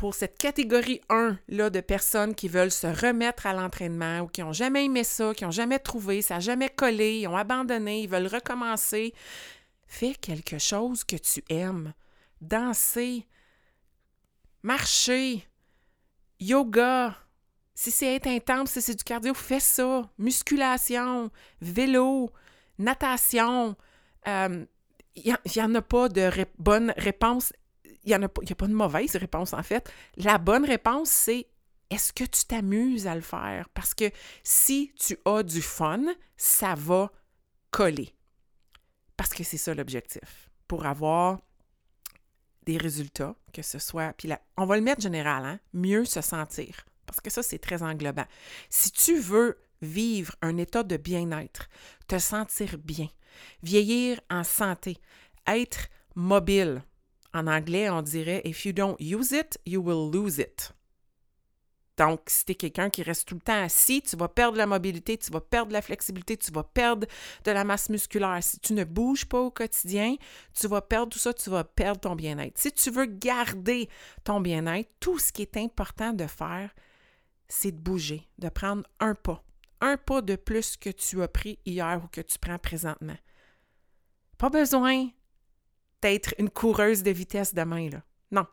pour 0.01 0.15
cette 0.15 0.39
catégorie 0.39 0.99
1 1.09 1.37
là, 1.49 1.69
de 1.69 1.79
personnes 1.79 2.33
qui 2.33 2.47
veulent 2.47 2.71
se 2.71 2.87
remettre 2.87 3.45
à 3.45 3.53
l'entraînement 3.53 4.21
ou 4.21 4.27
qui 4.27 4.41
n'ont 4.41 4.51
jamais 4.51 4.85
aimé 4.85 5.03
ça, 5.03 5.35
qui 5.35 5.43
n'ont 5.43 5.51
jamais 5.51 5.77
trouvé, 5.77 6.23
ça 6.23 6.33
n'a 6.33 6.39
jamais 6.39 6.69
collé, 6.69 7.19
ils 7.19 7.27
ont 7.27 7.37
abandonné, 7.37 8.01
ils 8.01 8.09
veulent 8.09 8.25
recommencer, 8.25 9.13
fais 9.85 10.15
quelque 10.15 10.57
chose 10.57 11.03
que 11.03 11.17
tu 11.17 11.43
aimes. 11.49 11.93
Danser, 12.41 13.27
marcher, 14.63 15.47
yoga. 16.39 17.15
Si 17.75 17.91
c'est 17.91 18.15
être 18.15 18.25
intense, 18.25 18.71
si 18.71 18.81
c'est 18.81 18.95
du 18.95 19.03
cardio, 19.03 19.35
fais 19.35 19.59
ça. 19.59 20.09
Musculation, 20.17 21.29
vélo, 21.61 22.31
natation. 22.79 23.75
Il 24.25 24.31
euh, 24.31 24.65
n'y 25.15 25.61
en 25.61 25.75
a 25.75 25.81
pas 25.83 26.09
de 26.09 26.31
bonne 26.57 26.91
réponse 26.97 27.53
il 28.03 28.09
n'y 28.17 28.23
a, 28.23 28.29
pas, 28.29 28.67
de 28.67 28.73
mauvaise 28.73 29.15
réponse, 29.15 29.53
en 29.53 29.63
fait. 29.63 29.91
La 30.17 30.37
bonne 30.37 30.65
réponse, 30.65 31.09
c'est 31.09 31.47
est-ce 31.89 32.13
que 32.13 32.23
tu 32.23 32.45
t'amuses 32.45 33.05
à 33.05 33.15
le 33.15 33.21
faire? 33.21 33.69
Parce 33.69 33.93
que 33.93 34.09
si 34.43 34.93
tu 34.97 35.17
as 35.25 35.43
du 35.43 35.61
fun, 35.61 36.03
ça 36.37 36.73
va 36.75 37.11
coller. 37.69 38.15
Parce 39.17 39.33
que 39.33 39.43
c'est 39.43 39.57
ça 39.57 39.73
l'objectif. 39.73 40.49
Pour 40.67 40.85
avoir 40.85 41.39
des 42.65 42.77
résultats, 42.77 43.35
que 43.53 43.61
ce 43.61 43.79
soit. 43.79 44.13
Puis 44.13 44.27
là, 44.27 44.39
on 44.57 44.65
va 44.65 44.77
le 44.77 44.83
mettre 44.83 45.01
général, 45.01 45.45
hein? 45.45 45.59
Mieux 45.73 46.05
se 46.05 46.21
sentir. 46.21 46.85
Parce 47.05 47.19
que 47.19 47.29
ça, 47.29 47.43
c'est 47.43 47.59
très 47.59 47.83
englobant. 47.83 48.25
Si 48.69 48.91
tu 48.91 49.19
veux 49.19 49.57
vivre 49.81 50.35
un 50.41 50.57
état 50.57 50.83
de 50.83 50.97
bien-être, 50.97 51.67
te 52.07 52.19
sentir 52.19 52.77
bien, 52.77 53.09
vieillir 53.63 54.21
en 54.29 54.43
santé, 54.43 54.97
être 55.47 55.89
mobile, 56.15 56.83
en 57.33 57.47
anglais, 57.47 57.89
on 57.89 58.01
dirait 58.01 58.41
If 58.45 58.65
you 58.65 58.73
don't 58.73 58.97
use 58.99 59.31
it, 59.31 59.59
you 59.65 59.81
will 59.81 60.11
lose 60.11 60.37
it. 60.37 60.73
Donc, 61.97 62.21
si 62.27 62.45
tu 62.45 62.51
es 62.53 62.55
quelqu'un 62.55 62.89
qui 62.89 63.03
reste 63.03 63.27
tout 63.27 63.35
le 63.35 63.41
temps 63.41 63.61
assis, 63.61 64.01
tu 64.01 64.15
vas 64.15 64.27
perdre 64.27 64.57
la 64.57 64.65
mobilité, 64.65 65.17
tu 65.17 65.29
vas 65.31 65.41
perdre 65.41 65.71
la 65.71 65.81
flexibilité, 65.81 66.35
tu 66.35 66.51
vas 66.51 66.63
perdre 66.63 67.05
de 67.43 67.51
la 67.51 67.63
masse 67.63 67.89
musculaire. 67.89 68.39
Si 68.41 68.59
tu 68.59 68.73
ne 68.73 68.83
bouges 68.83 69.25
pas 69.25 69.39
au 69.39 69.51
quotidien, 69.51 70.15
tu 70.59 70.67
vas 70.67 70.81
perdre 70.81 71.11
tout 71.11 71.19
ça, 71.19 71.33
tu 71.33 71.49
vas 71.49 71.63
perdre 71.63 71.99
ton 71.99 72.15
bien-être. 72.15 72.57
Si 72.57 72.71
tu 72.71 72.89
veux 72.89 73.05
garder 73.05 73.87
ton 74.23 74.41
bien-être, 74.41 74.89
tout 74.99 75.19
ce 75.19 75.31
qui 75.31 75.43
est 75.43 75.57
important 75.57 76.13
de 76.13 76.25
faire, 76.25 76.71
c'est 77.47 77.71
de 77.71 77.79
bouger, 77.79 78.27
de 78.39 78.49
prendre 78.49 78.83
un 78.99 79.13
pas. 79.13 79.43
Un 79.81 79.97
pas 79.97 80.21
de 80.21 80.35
plus 80.35 80.77
que 80.77 80.89
tu 80.89 81.21
as 81.21 81.27
pris 81.27 81.59
hier 81.65 82.01
ou 82.03 82.07
que 82.07 82.21
tu 82.21 82.39
prends 82.39 82.57
présentement. 82.57 83.17
Pas 84.37 84.49
besoin 84.49 85.09
être 86.03 86.33
une 86.37 86.49
coureuse 86.49 87.03
de 87.03 87.11
vitesse 87.11 87.53
demain, 87.53 87.89
là. 87.89 88.03
Non. 88.31 88.45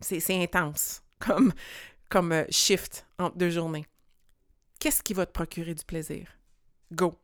C'est 0.00 0.42
intense 0.42 1.02
comme, 1.18 1.52
comme 2.08 2.32
euh, 2.32 2.44
shift 2.50 3.06
entre 3.18 3.36
deux 3.36 3.50
journées. 3.50 3.86
Qu'est-ce 4.78 5.02
qui 5.02 5.14
va 5.14 5.26
te 5.26 5.32
procurer 5.32 5.74
du 5.74 5.84
plaisir? 5.84 6.28
Go. 6.92 7.18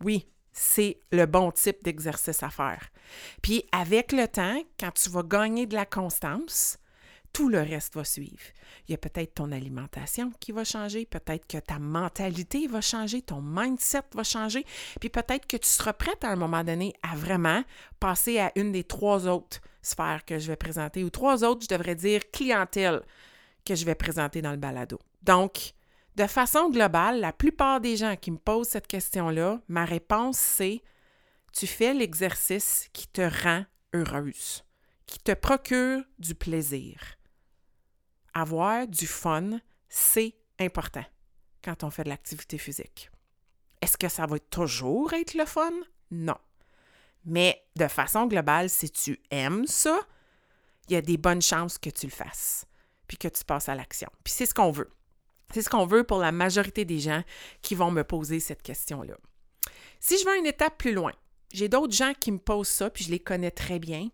Oui, 0.00 0.28
c'est 0.52 1.00
le 1.10 1.26
bon 1.26 1.50
type 1.50 1.82
d'exercice 1.82 2.42
à 2.42 2.50
faire. 2.50 2.90
Puis 3.42 3.64
avec 3.72 4.12
le 4.12 4.28
temps, 4.28 4.62
quand 4.78 4.92
tu 4.92 5.10
vas 5.10 5.22
gagner 5.22 5.66
de 5.66 5.74
la 5.74 5.86
constance, 5.86 6.78
tout 7.32 7.48
le 7.48 7.60
reste 7.60 7.94
va 7.94 8.04
suivre. 8.04 8.42
Il 8.86 8.92
y 8.92 8.94
a 8.94 8.98
peut-être 8.98 9.34
ton 9.34 9.52
alimentation 9.52 10.30
qui 10.40 10.52
va 10.52 10.64
changer, 10.64 11.06
peut-être 11.06 11.46
que 11.46 11.58
ta 11.58 11.78
mentalité 11.78 12.66
va 12.66 12.80
changer, 12.80 13.22
ton 13.22 13.40
mindset 13.40 14.02
va 14.14 14.22
changer, 14.22 14.64
puis 15.00 15.08
peut-être 15.08 15.46
que 15.46 15.56
tu 15.56 15.68
seras 15.68 15.92
prête 15.92 16.24
à 16.24 16.30
un 16.30 16.36
moment 16.36 16.64
donné 16.64 16.92
à 17.02 17.16
vraiment 17.16 17.62
passer 18.00 18.38
à 18.38 18.52
une 18.56 18.72
des 18.72 18.84
trois 18.84 19.26
autres 19.26 19.60
sphères 19.80 20.24
que 20.24 20.38
je 20.38 20.48
vais 20.48 20.56
présenter, 20.56 21.04
ou 21.04 21.10
trois 21.10 21.44
autres, 21.44 21.62
je 21.62 21.74
devrais 21.74 21.94
dire, 21.94 22.20
clientèle 22.30 23.02
que 23.64 23.74
je 23.74 23.84
vais 23.84 23.94
présenter 23.94 24.42
dans 24.42 24.52
le 24.52 24.56
balado. 24.56 24.98
Donc, 25.22 25.72
de 26.16 26.26
façon 26.26 26.68
globale, 26.68 27.20
la 27.20 27.32
plupart 27.32 27.80
des 27.80 27.96
gens 27.96 28.16
qui 28.16 28.30
me 28.30 28.38
posent 28.38 28.68
cette 28.68 28.86
question-là, 28.86 29.60
ma 29.68 29.84
réponse 29.84 30.36
c'est 30.36 30.82
tu 31.52 31.66
fais 31.66 31.94
l'exercice 31.94 32.88
qui 32.92 33.06
te 33.06 33.22
rend 33.22 33.64
heureuse, 33.92 34.64
qui 35.06 35.18
te 35.18 35.32
procure 35.32 36.02
du 36.18 36.34
plaisir. 36.34 36.98
Avoir 38.34 38.86
du 38.86 39.06
fun, 39.06 39.60
c'est 39.88 40.34
important 40.58 41.04
quand 41.62 41.84
on 41.84 41.90
fait 41.90 42.04
de 42.04 42.08
l'activité 42.08 42.58
physique. 42.58 43.10
Est-ce 43.80 43.96
que 43.96 44.08
ça 44.08 44.26
va 44.26 44.38
toujours 44.38 45.12
être 45.12 45.34
le 45.34 45.44
fun? 45.44 45.72
Non. 46.10 46.38
Mais 47.24 47.64
de 47.76 47.88
façon 47.88 48.26
globale, 48.26 48.70
si 48.70 48.90
tu 48.90 49.20
aimes 49.30 49.66
ça, 49.66 50.00
il 50.88 50.94
y 50.94 50.96
a 50.96 51.02
des 51.02 51.16
bonnes 51.16 51.42
chances 51.42 51.78
que 51.78 51.90
tu 51.90 52.06
le 52.06 52.12
fasses, 52.12 52.66
puis 53.06 53.16
que 53.16 53.28
tu 53.28 53.44
passes 53.44 53.68
à 53.68 53.74
l'action. 53.74 54.08
Puis 54.24 54.32
c'est 54.32 54.46
ce 54.46 54.54
qu'on 54.54 54.70
veut. 54.70 54.90
C'est 55.52 55.62
ce 55.62 55.68
qu'on 55.68 55.86
veut 55.86 56.04
pour 56.04 56.18
la 56.18 56.32
majorité 56.32 56.84
des 56.84 56.98
gens 56.98 57.22
qui 57.60 57.74
vont 57.74 57.90
me 57.90 58.04
poser 58.04 58.40
cette 58.40 58.62
question-là. 58.62 59.14
Si 60.00 60.18
je 60.18 60.24
vais 60.24 60.38
une 60.38 60.46
étape 60.46 60.78
plus 60.78 60.94
loin, 60.94 61.12
j'ai 61.52 61.68
d'autres 61.68 61.94
gens 61.94 62.12
qui 62.18 62.32
me 62.32 62.38
posent 62.38 62.68
ça, 62.68 62.90
puis 62.90 63.04
je 63.04 63.10
les 63.10 63.20
connais 63.20 63.50
très 63.50 63.78
bien. 63.78 64.08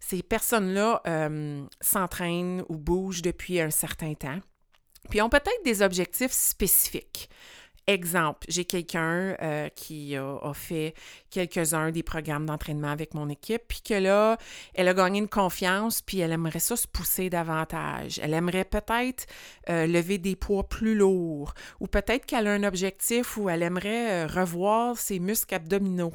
Ces 0.00 0.22
personnes-là 0.22 1.02
euh, 1.06 1.64
s'entraînent 1.80 2.64
ou 2.68 2.76
bougent 2.76 3.22
depuis 3.22 3.60
un 3.60 3.70
certain 3.70 4.14
temps, 4.14 4.38
puis 5.10 5.22
ont 5.22 5.28
peut-être 5.28 5.64
des 5.64 5.82
objectifs 5.82 6.32
spécifiques. 6.32 7.28
Exemple, 7.88 8.46
j'ai 8.48 8.64
quelqu'un 8.64 9.36
euh, 9.40 9.68
qui 9.68 10.16
a, 10.16 10.52
fait 10.54 10.92
quelques-uns 11.30 11.92
des 11.92 12.02
programmes 12.02 12.44
d'entraînement 12.44 12.90
avec 12.90 13.14
mon 13.14 13.28
équipe, 13.28 13.62
puis 13.68 13.80
que 13.80 13.94
là, 13.94 14.38
elle 14.74 14.88
a 14.88 14.94
gagné 14.94 15.20
une 15.20 15.28
confiance, 15.28 16.02
puis 16.02 16.18
elle 16.18 16.32
aimerait 16.32 16.58
ça 16.58 16.74
se 16.74 16.88
pousser 16.88 17.30
davantage. 17.30 18.18
Elle 18.20 18.34
aimerait 18.34 18.64
peut-être 18.64 19.26
euh, 19.70 19.86
lever 19.86 20.18
des 20.18 20.34
poids 20.34 20.68
plus 20.68 20.96
lourds, 20.96 21.54
ou 21.78 21.86
peut-être 21.86 22.26
qu'elle 22.26 22.48
a 22.48 22.54
un 22.54 22.64
objectif 22.64 23.36
où 23.36 23.48
elle 23.48 23.62
aimerait 23.62 24.26
revoir 24.26 24.98
ses 24.98 25.20
muscles 25.20 25.54
abdominaux. 25.54 26.14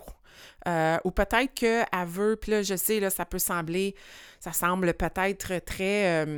Ou 1.04 1.12
peut-être 1.12 1.54
qu'elle 1.54 2.08
veut, 2.08 2.36
puis 2.36 2.52
là, 2.52 2.62
je 2.62 2.76
sais, 2.76 3.00
là, 3.00 3.10
ça 3.10 3.26
peut 3.26 3.40
sembler, 3.40 3.96
ça 4.40 4.54
semble 4.54 4.94
peut-être 4.94 5.60
très 5.66 6.36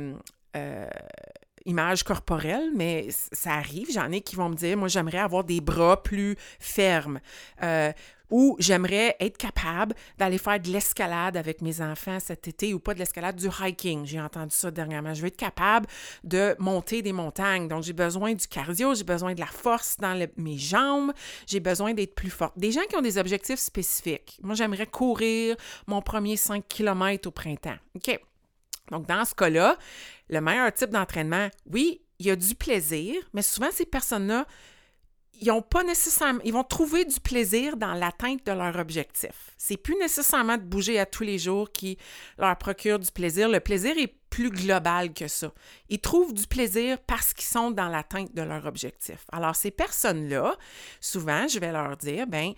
image 1.66 2.02
corporelle, 2.02 2.70
mais 2.74 3.08
ça 3.10 3.52
arrive. 3.52 3.90
J'en 3.92 4.10
ai 4.10 4.20
qui 4.20 4.36
vont 4.36 4.48
me 4.48 4.54
dire, 4.54 4.76
moi, 4.76 4.88
j'aimerais 4.88 5.18
avoir 5.18 5.44
des 5.44 5.60
bras 5.60 6.02
plus 6.02 6.36
fermes. 6.58 7.20
Euh, 7.62 7.92
ou 8.30 8.56
j'aimerais 8.58 9.16
être 9.20 9.36
capable 9.36 9.94
d'aller 10.18 10.38
faire 10.38 10.58
de 10.58 10.68
l'escalade 10.68 11.36
avec 11.36 11.60
mes 11.62 11.80
enfants 11.80 12.18
cet 12.18 12.48
été 12.48 12.74
ou 12.74 12.80
pas 12.80 12.94
de 12.94 12.98
l'escalade, 12.98 13.36
du 13.36 13.48
hiking. 13.60 14.04
J'ai 14.06 14.20
entendu 14.20 14.54
ça 14.54 14.70
dernièrement. 14.70 15.14
Je 15.14 15.20
veux 15.20 15.28
être 15.28 15.36
capable 15.36 15.86
de 16.24 16.56
monter 16.58 17.02
des 17.02 17.12
montagnes. 17.12 17.68
Donc, 17.68 17.82
j'ai 17.82 17.92
besoin 17.92 18.34
du 18.34 18.46
cardio, 18.46 18.94
j'ai 18.94 19.04
besoin 19.04 19.34
de 19.34 19.40
la 19.40 19.46
force 19.46 19.98
dans 19.98 20.18
mes 20.36 20.58
jambes, 20.58 21.12
j'ai 21.46 21.60
besoin 21.60 21.94
d'être 21.94 22.14
plus 22.14 22.30
forte. 22.30 22.58
Des 22.58 22.72
gens 22.72 22.82
qui 22.88 22.96
ont 22.96 23.02
des 23.02 23.18
objectifs 23.18 23.60
spécifiques. 23.60 24.38
Moi, 24.42 24.54
j'aimerais 24.54 24.86
courir 24.86 25.56
mon 25.86 26.02
premier 26.02 26.36
5 26.36 26.66
km 26.66 27.28
au 27.28 27.30
printemps. 27.30 27.76
OK? 27.94 28.18
Donc, 28.90 29.06
dans 29.06 29.24
ce 29.24 29.34
cas-là, 29.34 29.76
le 30.28 30.40
meilleur 30.40 30.72
type 30.72 30.90
d'entraînement, 30.90 31.48
oui, 31.72 32.02
il 32.18 32.26
y 32.26 32.30
a 32.30 32.36
du 32.36 32.54
plaisir, 32.54 33.16
mais 33.32 33.42
souvent, 33.42 33.70
ces 33.72 33.86
personnes-là, 33.86 34.46
ils 35.40 35.50
ont 35.50 35.62
pas 35.62 35.82
nécessairement, 35.82 36.40
ils 36.44 36.52
vont 36.52 36.64
trouver 36.64 37.04
du 37.04 37.18
plaisir 37.20 37.76
dans 37.76 37.94
l'atteinte 37.94 38.46
de 38.46 38.52
leur 38.52 38.76
objectif. 38.78 39.52
C'est 39.56 39.76
plus 39.76 39.96
nécessairement 39.96 40.56
de 40.56 40.62
bouger 40.62 40.98
à 40.98 41.06
tous 41.06 41.24
les 41.24 41.38
jours 41.38 41.72
qui 41.72 41.98
leur 42.38 42.56
procure 42.56 42.98
du 42.98 43.10
plaisir. 43.10 43.48
Le 43.48 43.60
plaisir 43.60 43.98
est 43.98 44.14
plus 44.30 44.50
global 44.50 45.12
que 45.12 45.28
ça. 45.28 45.52
Ils 45.88 46.00
trouvent 46.00 46.34
du 46.34 46.46
plaisir 46.46 46.98
parce 47.06 47.34
qu'ils 47.34 47.46
sont 47.46 47.70
dans 47.70 47.88
l'atteinte 47.88 48.34
de 48.34 48.42
leur 48.42 48.66
objectif. 48.66 49.24
Alors 49.32 49.56
ces 49.56 49.70
personnes-là, 49.70 50.56
souvent, 51.00 51.48
je 51.48 51.58
vais 51.58 51.72
leur 51.72 51.96
dire, 51.96 52.26
ben 52.26 52.52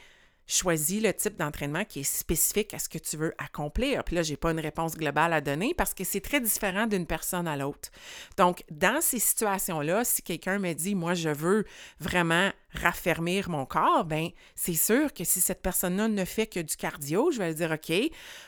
choisis 0.46 1.02
le 1.02 1.12
type 1.12 1.36
d'entraînement 1.36 1.84
qui 1.84 2.00
est 2.00 2.04
spécifique 2.04 2.74
à 2.74 2.78
ce 2.78 2.88
que 2.88 2.98
tu 2.98 3.16
veux 3.16 3.34
accomplir. 3.38 4.04
Puis 4.04 4.16
là, 4.16 4.22
je 4.22 4.30
n'ai 4.30 4.36
pas 4.36 4.52
une 4.52 4.60
réponse 4.60 4.96
globale 4.96 5.32
à 5.32 5.40
donner 5.40 5.74
parce 5.74 5.94
que 5.94 6.04
c'est 6.04 6.20
très 6.20 6.40
différent 6.40 6.86
d'une 6.86 7.06
personne 7.06 7.48
à 7.48 7.56
l'autre. 7.56 7.90
Donc, 8.36 8.64
dans 8.70 9.00
ces 9.00 9.18
situations-là, 9.18 10.04
si 10.04 10.22
quelqu'un 10.22 10.58
me 10.58 10.72
dit, 10.72 10.94
moi, 10.94 11.14
je 11.14 11.30
veux 11.30 11.64
vraiment 12.00 12.50
raffermir 12.72 13.48
mon 13.48 13.64
corps, 13.64 14.04
ben 14.04 14.28
c'est 14.54 14.74
sûr 14.74 15.12
que 15.12 15.24
si 15.24 15.40
cette 15.40 15.62
personne-là 15.62 16.08
ne 16.08 16.24
fait 16.24 16.46
que 16.46 16.60
du 16.60 16.76
cardio, 16.76 17.30
je 17.30 17.38
vais 17.38 17.48
lui 17.48 17.54
dire, 17.54 17.70
OK, 17.70 17.92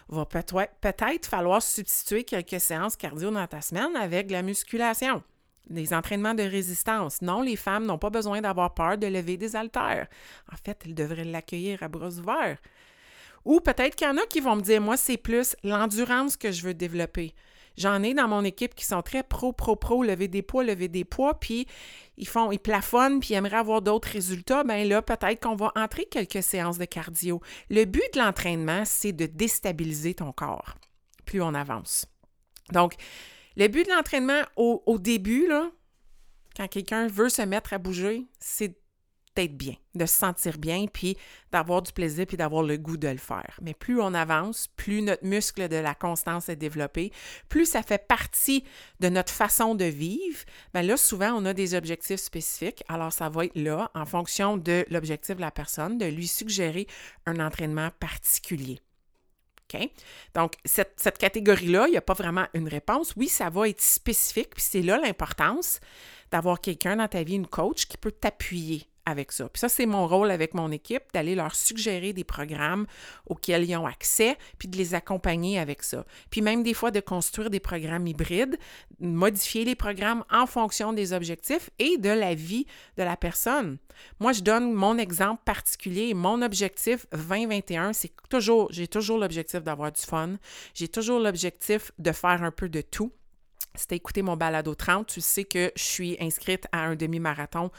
va 0.09 0.26
peut-être 0.26 1.26
falloir 1.26 1.62
substituer 1.62 2.25
quelques 2.25 2.61
séances 2.61 2.97
cardio 2.97 3.31
dans 3.31 3.47
ta 3.47 3.61
semaine 3.61 3.97
avec 3.97 4.26
de 4.26 4.33
la 4.33 4.43
musculation 4.43 5.23
des 5.69 5.95
entraînements 5.95 6.35
de 6.35 6.43
résistance. 6.43 7.23
Non, 7.23 7.41
les 7.43 7.57
femmes 7.57 7.87
n'ont 7.87 7.99
pas 7.99 8.11
besoin 8.11 8.41
d'avoir 8.41 8.75
peur 8.75 8.99
de 8.99 9.07
lever 9.07 9.37
des 9.37 9.57
haltères. 9.57 10.09
En 10.53 10.57
fait, 10.57 10.81
elles 10.85 10.95
devraient 10.95 11.25
l'accueillir 11.25 11.83
à 11.83 11.89
bras 11.89 12.11
ouverts. 12.11 12.59
Ou 13.45 13.61
peut-être 13.61 13.95
qu'il 13.95 14.07
y 14.07 14.11
en 14.11 14.17
a 14.17 14.27
qui 14.27 14.41
vont 14.41 14.57
me 14.57 14.63
dire, 14.63 14.81
moi, 14.81 14.97
c'est 14.97 15.17
plus 15.17 15.57
l'endurance 15.63 16.37
que 16.37 16.53
je 16.53 16.63
veux 16.63 16.75
développer. 16.75 17.35
J'en 17.77 18.03
ai 18.03 18.13
dans 18.13 18.27
mon 18.27 18.45
équipe 18.45 18.75
qui 18.75 18.85
sont 18.85 19.03
très 19.03 19.23
pro, 19.23 19.53
pro, 19.53 19.77
pro, 19.77 20.03
lever 20.03 20.27
des 20.27 20.43
poids, 20.43 20.65
lever 20.65 20.89
des 20.89 21.05
poids, 21.05 21.39
puis 21.39 21.67
ils 22.17 22.27
font, 22.27 22.51
ils 22.51 22.59
plafonnent, 22.59 23.21
puis 23.21 23.31
ils 23.31 23.37
aimeraient 23.37 23.59
avoir 23.59 23.83
d'autres 23.83 24.09
résultats. 24.09 24.65
Bien 24.65 24.85
là, 24.85 25.01
peut-être 25.01 25.41
qu'on 25.41 25.55
va 25.55 25.71
entrer 25.77 26.05
quelques 26.07 26.43
séances 26.43 26.79
de 26.79 26.85
cardio. 26.87 27.41
Le 27.71 27.85
but 27.85 28.03
de 28.15 28.19
l'entraînement, 28.19 28.83
c'est 28.85 29.13
de 29.13 29.27
déstabiliser 29.27 30.15
ton 30.15 30.33
corps 30.33 30.75
plus 31.29 31.43
on 31.43 31.55
avance. 31.55 32.07
Donc, 32.73 32.95
le 33.59 33.67
but 33.67 33.87
de 33.87 33.93
l'entraînement 33.93 34.43
au, 34.57 34.99
début, 34.99 35.49
quand 36.57 36.69
quelqu'un 36.69 37.09
veut 37.09 37.29
se 37.29 37.43
mettre 37.43 37.73
à 37.73 37.79
bouger, 37.79 38.25
c'est 38.38 38.79
d'être 39.35 39.57
bien, 39.57 39.75
de 39.95 40.07
se 40.07 40.15
sentir 40.15 40.59
bien, 40.59 40.87
puis 40.87 41.17
d'avoir 41.53 41.83
du 41.83 41.93
plaisir, 41.93 42.27
puis 42.27 42.37
d'avoir 42.37 42.62
le 42.62 42.77
goût 42.77 42.97
de 42.97 43.09
le 43.09 43.19
faire. 43.19 43.59
Mais 43.62 43.75
plus 43.75 44.00
on 44.00 44.15
avance, 44.15 44.69
plus 44.77 45.03
notre 45.03 45.25
muscle 45.25 45.69
de 45.69 45.77
la 45.77 45.95
constance 45.95 46.49
est 46.49 46.57
développé, 46.57 47.12
plus 47.49 47.67
ça 47.67 47.83
fait 47.83 48.07
partie 48.07 48.65
de 49.00 49.09
notre 49.09 49.33
façon 49.33 49.75
de 49.75 49.85
vivre, 49.85 50.38
bien 50.73 50.83
là, 50.83 50.97
souvent, 50.97 51.33
on 51.33 51.45
a 51.45 51.53
des 51.53 51.75
objectifs 51.75 52.21
spécifiques. 52.21 52.83
Alors, 52.88 53.12
ça 53.12 53.29
va 53.29 53.45
être 53.45 53.57
là, 53.57 53.91
en 53.95 54.07
fonction 54.07 54.57
de 54.57 54.85
l'objectif 54.88 55.37
de 55.37 55.41
la 55.41 55.50
personne, 55.50 55.99
de 55.99 56.07
lui 56.07 56.27
suggérer 56.27 56.87
un 57.27 57.38
entraînement 57.38 57.91
particulier. 57.99 58.81
Donc, 60.35 60.55
cette, 60.65 61.19
catégorie-là, 61.19 61.87
il 61.89 61.93
n'y 61.93 61.97
a 61.97 62.03
pas 62.03 62.15
vraiment 62.15 62.47
une 62.55 62.69
réponse. 62.69 63.15
Oui, 63.17 63.29
ça 63.29 63.51
va 63.51 63.69
être 63.69 63.81
spécifique, 63.81 64.55
puis 64.55 64.63
c'est 64.63 64.83
là 64.83 64.99
l'importance 64.99 65.81
d'avoir 66.31 66.61
quelqu'un 66.61 66.97
dans 66.97 67.09
ta 67.09 67.23
vie, 67.23 67.35
une 67.35 67.47
coach, 67.47 67.87
qui 67.87 67.97
peut 67.97 68.13
t'appuyer 68.13 68.85
avec. 69.09 69.29
Puis 69.29 69.61
ça, 69.61 69.69
c'est 69.69 69.87
mon 69.87 70.07
rôle 70.07 70.31
avec 70.31 70.55
mon 70.55 70.71
équipe, 70.71 71.03
d'aller 71.12 71.35
leur 71.35 71.55
suggérer 71.55 72.12
des 72.12 72.25
programmes 72.25 72.87
auxquels 73.27 73.69
ils 73.69 73.77
ont 73.77 73.87
accès, 73.87 74.37
puis 74.59 74.69
de 74.69 74.77
les 74.77 74.95
accompagner 74.95 75.59
avec 75.59 75.83
ça. 75.83 76.05
Puis 76.31 76.41
même 76.41 76.62
des 76.62 76.75
fois 76.75 76.91
de 76.91 77.00
construire 77.00 77.50
des 77.50 77.61
programmes 77.61 78.07
hybrides, 78.07 78.59
modifier 79.00 79.65
les 79.65 79.75
programmes 79.75 80.25
en 80.31 80.47
fonction 80.47 80.93
des 80.93 81.12
objectifs 81.12 81.71
et 81.79 81.99
de 81.99 82.11
la 82.11 82.35
vie 82.35 82.67
de 82.97 83.03
la 83.03 83.17
personne. 83.17 83.79
Moi, 84.21 84.33
je 84.33 84.43
donne 84.43 84.73
mon 84.73 84.99
exemple 84.99 85.43
particulier. 85.45 86.15
Mon 86.15 86.43
objectif 86.43 87.07
2021, 87.12 87.93
c'est 87.93 88.12
toujours, 88.29 88.69
j'ai 88.71 88.88
toujours 88.88 89.19
l'objectif 89.19 89.62
d'avoir 89.62 89.93
du 89.93 90.00
fun. 90.00 90.37
J'ai 90.75 90.88
toujours 90.88 91.21
l'objectif 91.21 91.93
de 91.99 92.12
faire 92.12 92.43
un 92.43 92.50
peu 92.50 92.69
de 92.69 92.81
tout. 92.81 93.12
Si 93.75 93.87
tu 93.87 93.95
as 93.95 93.97
écouté 93.97 94.23
mon 94.23 94.37
balado 94.37 94.75
30, 94.75 95.07
tu 95.07 95.21
sais 95.21 95.45
que 95.45 95.71
je 95.77 95.83
suis 95.83 96.17
inscrite 96.21 96.67
à 96.73 96.85
un 96.85 96.97
demi-marathon 96.97 97.71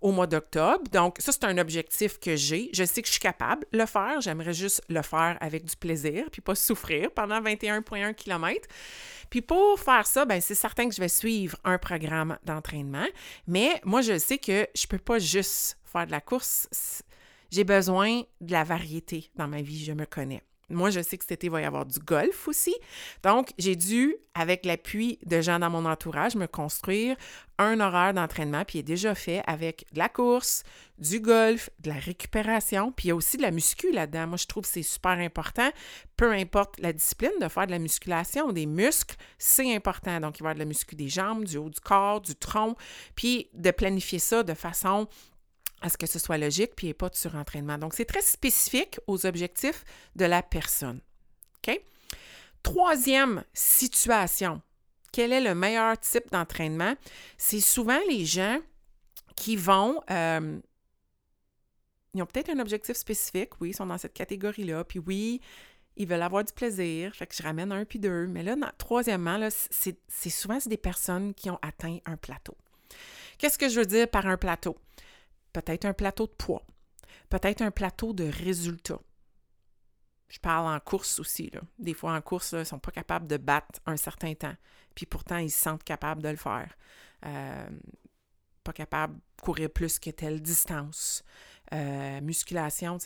au 0.00 0.12
mois 0.12 0.26
d'octobre. 0.26 0.84
Donc, 0.92 1.16
ça, 1.18 1.32
c'est 1.32 1.44
un 1.44 1.58
objectif 1.58 2.18
que 2.20 2.36
j'ai. 2.36 2.70
Je 2.72 2.84
sais 2.84 3.02
que 3.02 3.08
je 3.08 3.12
suis 3.12 3.20
capable 3.20 3.66
de 3.72 3.78
le 3.78 3.86
faire. 3.86 4.20
J'aimerais 4.20 4.54
juste 4.54 4.82
le 4.88 5.02
faire 5.02 5.36
avec 5.40 5.64
du 5.64 5.76
plaisir, 5.76 6.26
puis 6.30 6.40
pas 6.40 6.54
souffrir 6.54 7.10
pendant 7.10 7.40
21,1 7.40 8.14
km. 8.14 8.68
Puis 9.30 9.42
pour 9.42 9.78
faire 9.78 10.06
ça, 10.06 10.24
ben 10.24 10.40
c'est 10.40 10.54
certain 10.54 10.88
que 10.88 10.94
je 10.94 11.00
vais 11.00 11.08
suivre 11.08 11.58
un 11.64 11.78
programme 11.78 12.38
d'entraînement. 12.44 13.06
Mais 13.46 13.80
moi, 13.84 14.00
je 14.00 14.18
sais 14.18 14.38
que 14.38 14.66
je 14.74 14.86
peux 14.86 14.98
pas 14.98 15.18
juste 15.18 15.78
faire 15.84 16.06
de 16.06 16.12
la 16.12 16.20
course. 16.20 17.02
J'ai 17.50 17.64
besoin 17.64 18.22
de 18.40 18.52
la 18.52 18.64
variété 18.64 19.30
dans 19.34 19.48
ma 19.48 19.62
vie, 19.62 19.84
je 19.84 19.92
me 19.92 20.06
connais. 20.06 20.42
Moi, 20.70 20.90
je 20.90 21.00
sais 21.00 21.16
que 21.16 21.24
cet 21.24 21.32
été, 21.32 21.46
il 21.46 21.50
va 21.50 21.62
y 21.62 21.64
avoir 21.64 21.86
du 21.86 21.98
golf 21.98 22.46
aussi. 22.46 22.74
Donc, 23.22 23.52
j'ai 23.58 23.74
dû, 23.74 24.16
avec 24.34 24.66
l'appui 24.66 25.18
de 25.24 25.40
gens 25.40 25.58
dans 25.58 25.70
mon 25.70 25.86
entourage, 25.86 26.36
me 26.36 26.46
construire 26.46 27.16
un 27.58 27.80
horaire 27.80 28.12
d'entraînement, 28.14 28.64
puis 28.64 28.78
il 28.78 28.80
est 28.80 28.84
déjà 28.84 29.14
fait 29.14 29.42
avec 29.46 29.86
de 29.92 29.98
la 29.98 30.08
course, 30.08 30.62
du 30.98 31.20
golf, 31.20 31.70
de 31.80 31.88
la 31.88 31.96
récupération, 31.96 32.92
puis 32.92 33.06
il 33.06 33.08
y 33.08 33.10
a 33.12 33.16
aussi 33.16 33.36
de 33.36 33.42
la 33.42 33.50
muscu 33.50 33.90
là-dedans. 33.90 34.26
Moi, 34.26 34.36
je 34.36 34.46
trouve 34.46 34.64
que 34.64 34.68
c'est 34.68 34.82
super 34.82 35.12
important, 35.12 35.70
peu 36.16 36.32
importe 36.32 36.78
la 36.80 36.92
discipline, 36.92 37.32
de 37.40 37.48
faire 37.48 37.66
de 37.66 37.72
la 37.72 37.78
musculation, 37.78 38.52
des 38.52 38.66
muscles, 38.66 39.16
c'est 39.38 39.74
important. 39.74 40.20
Donc, 40.20 40.38
il 40.38 40.42
va 40.42 40.50
y 40.50 40.50
avoir 40.50 40.54
de 40.54 40.60
la 40.60 40.66
muscu 40.66 40.94
des 40.94 41.08
jambes, 41.08 41.44
du 41.44 41.56
haut 41.56 41.70
du 41.70 41.80
corps, 41.80 42.20
du 42.20 42.34
tronc, 42.36 42.76
puis 43.14 43.48
de 43.54 43.70
planifier 43.70 44.18
ça 44.18 44.42
de 44.42 44.54
façon 44.54 45.08
à 45.80 45.88
ce 45.88 45.96
que 45.96 46.06
ce 46.06 46.18
soit 46.18 46.38
logique, 46.38 46.74
puis 46.74 46.86
il 46.86 46.88
n'y 46.88 46.90
ait 46.90 46.94
pas 46.94 47.08
de 47.08 47.14
surentraînement. 47.14 47.78
Donc, 47.78 47.94
c'est 47.94 48.04
très 48.04 48.22
spécifique 48.22 48.98
aux 49.06 49.26
objectifs 49.26 49.84
de 50.16 50.24
la 50.24 50.42
personne. 50.42 51.00
OK? 51.58 51.80
Troisième 52.62 53.44
situation, 53.54 54.60
quel 55.12 55.32
est 55.32 55.40
le 55.40 55.54
meilleur 55.54 55.98
type 55.98 56.30
d'entraînement? 56.32 56.94
C'est 57.36 57.60
souvent 57.60 58.00
les 58.08 58.24
gens 58.24 58.58
qui 59.36 59.56
vont... 59.56 60.00
Euh, 60.10 60.58
ils 62.14 62.22
ont 62.22 62.26
peut-être 62.26 62.50
un 62.50 62.58
objectif 62.58 62.96
spécifique, 62.96 63.60
oui, 63.60 63.70
ils 63.70 63.76
sont 63.76 63.86
dans 63.86 63.98
cette 63.98 64.14
catégorie-là, 64.14 64.82
puis 64.82 64.98
oui, 64.98 65.40
ils 65.96 66.06
veulent 66.06 66.22
avoir 66.22 66.42
du 66.42 66.52
plaisir, 66.52 67.14
fait 67.14 67.26
que 67.26 67.34
je 67.34 67.42
ramène 67.42 67.70
un 67.70 67.84
puis 67.84 67.98
deux. 67.98 68.26
Mais 68.26 68.42
là, 68.42 68.56
troisièmement, 68.78 69.48
c'est 69.50 70.30
souvent 70.30 70.58
des 70.64 70.76
personnes 70.76 71.34
qui 71.34 71.50
ont 71.50 71.58
atteint 71.62 71.98
un 72.06 72.16
plateau. 72.16 72.56
Qu'est-ce 73.36 73.58
que 73.58 73.68
je 73.68 73.80
veux 73.80 73.86
dire 73.86 74.08
par 74.08 74.26
un 74.26 74.36
plateau? 74.36 74.76
Peut-être 75.52 75.84
un 75.84 75.92
plateau 75.92 76.26
de 76.26 76.32
poids, 76.32 76.66
peut-être 77.28 77.62
un 77.62 77.70
plateau 77.70 78.12
de 78.12 78.24
résultats. 78.24 79.00
Je 80.28 80.38
parle 80.38 80.66
en 80.66 80.78
course 80.80 81.18
aussi. 81.20 81.50
Là. 81.50 81.60
Des 81.78 81.94
fois, 81.94 82.12
en 82.14 82.20
course, 82.20 82.52
ils 82.52 82.58
ne 82.58 82.64
sont 82.64 82.78
pas 82.78 82.90
capables 82.90 83.26
de 83.26 83.38
battre 83.38 83.80
un 83.86 83.96
certain 83.96 84.34
temps. 84.34 84.54
Puis 84.94 85.06
pourtant, 85.06 85.38
ils 85.38 85.50
se 85.50 85.58
sentent 85.58 85.84
capables 85.84 86.22
de 86.22 86.28
le 86.28 86.36
faire. 86.36 86.76
Euh, 87.24 87.70
pas 88.62 88.72
capables 88.72 89.14
de 89.14 89.42
courir 89.42 89.70
plus 89.70 89.98
que 89.98 90.10
telle 90.10 90.42
distance. 90.42 91.24
Euh, 91.72 92.20
musculation, 92.20 92.98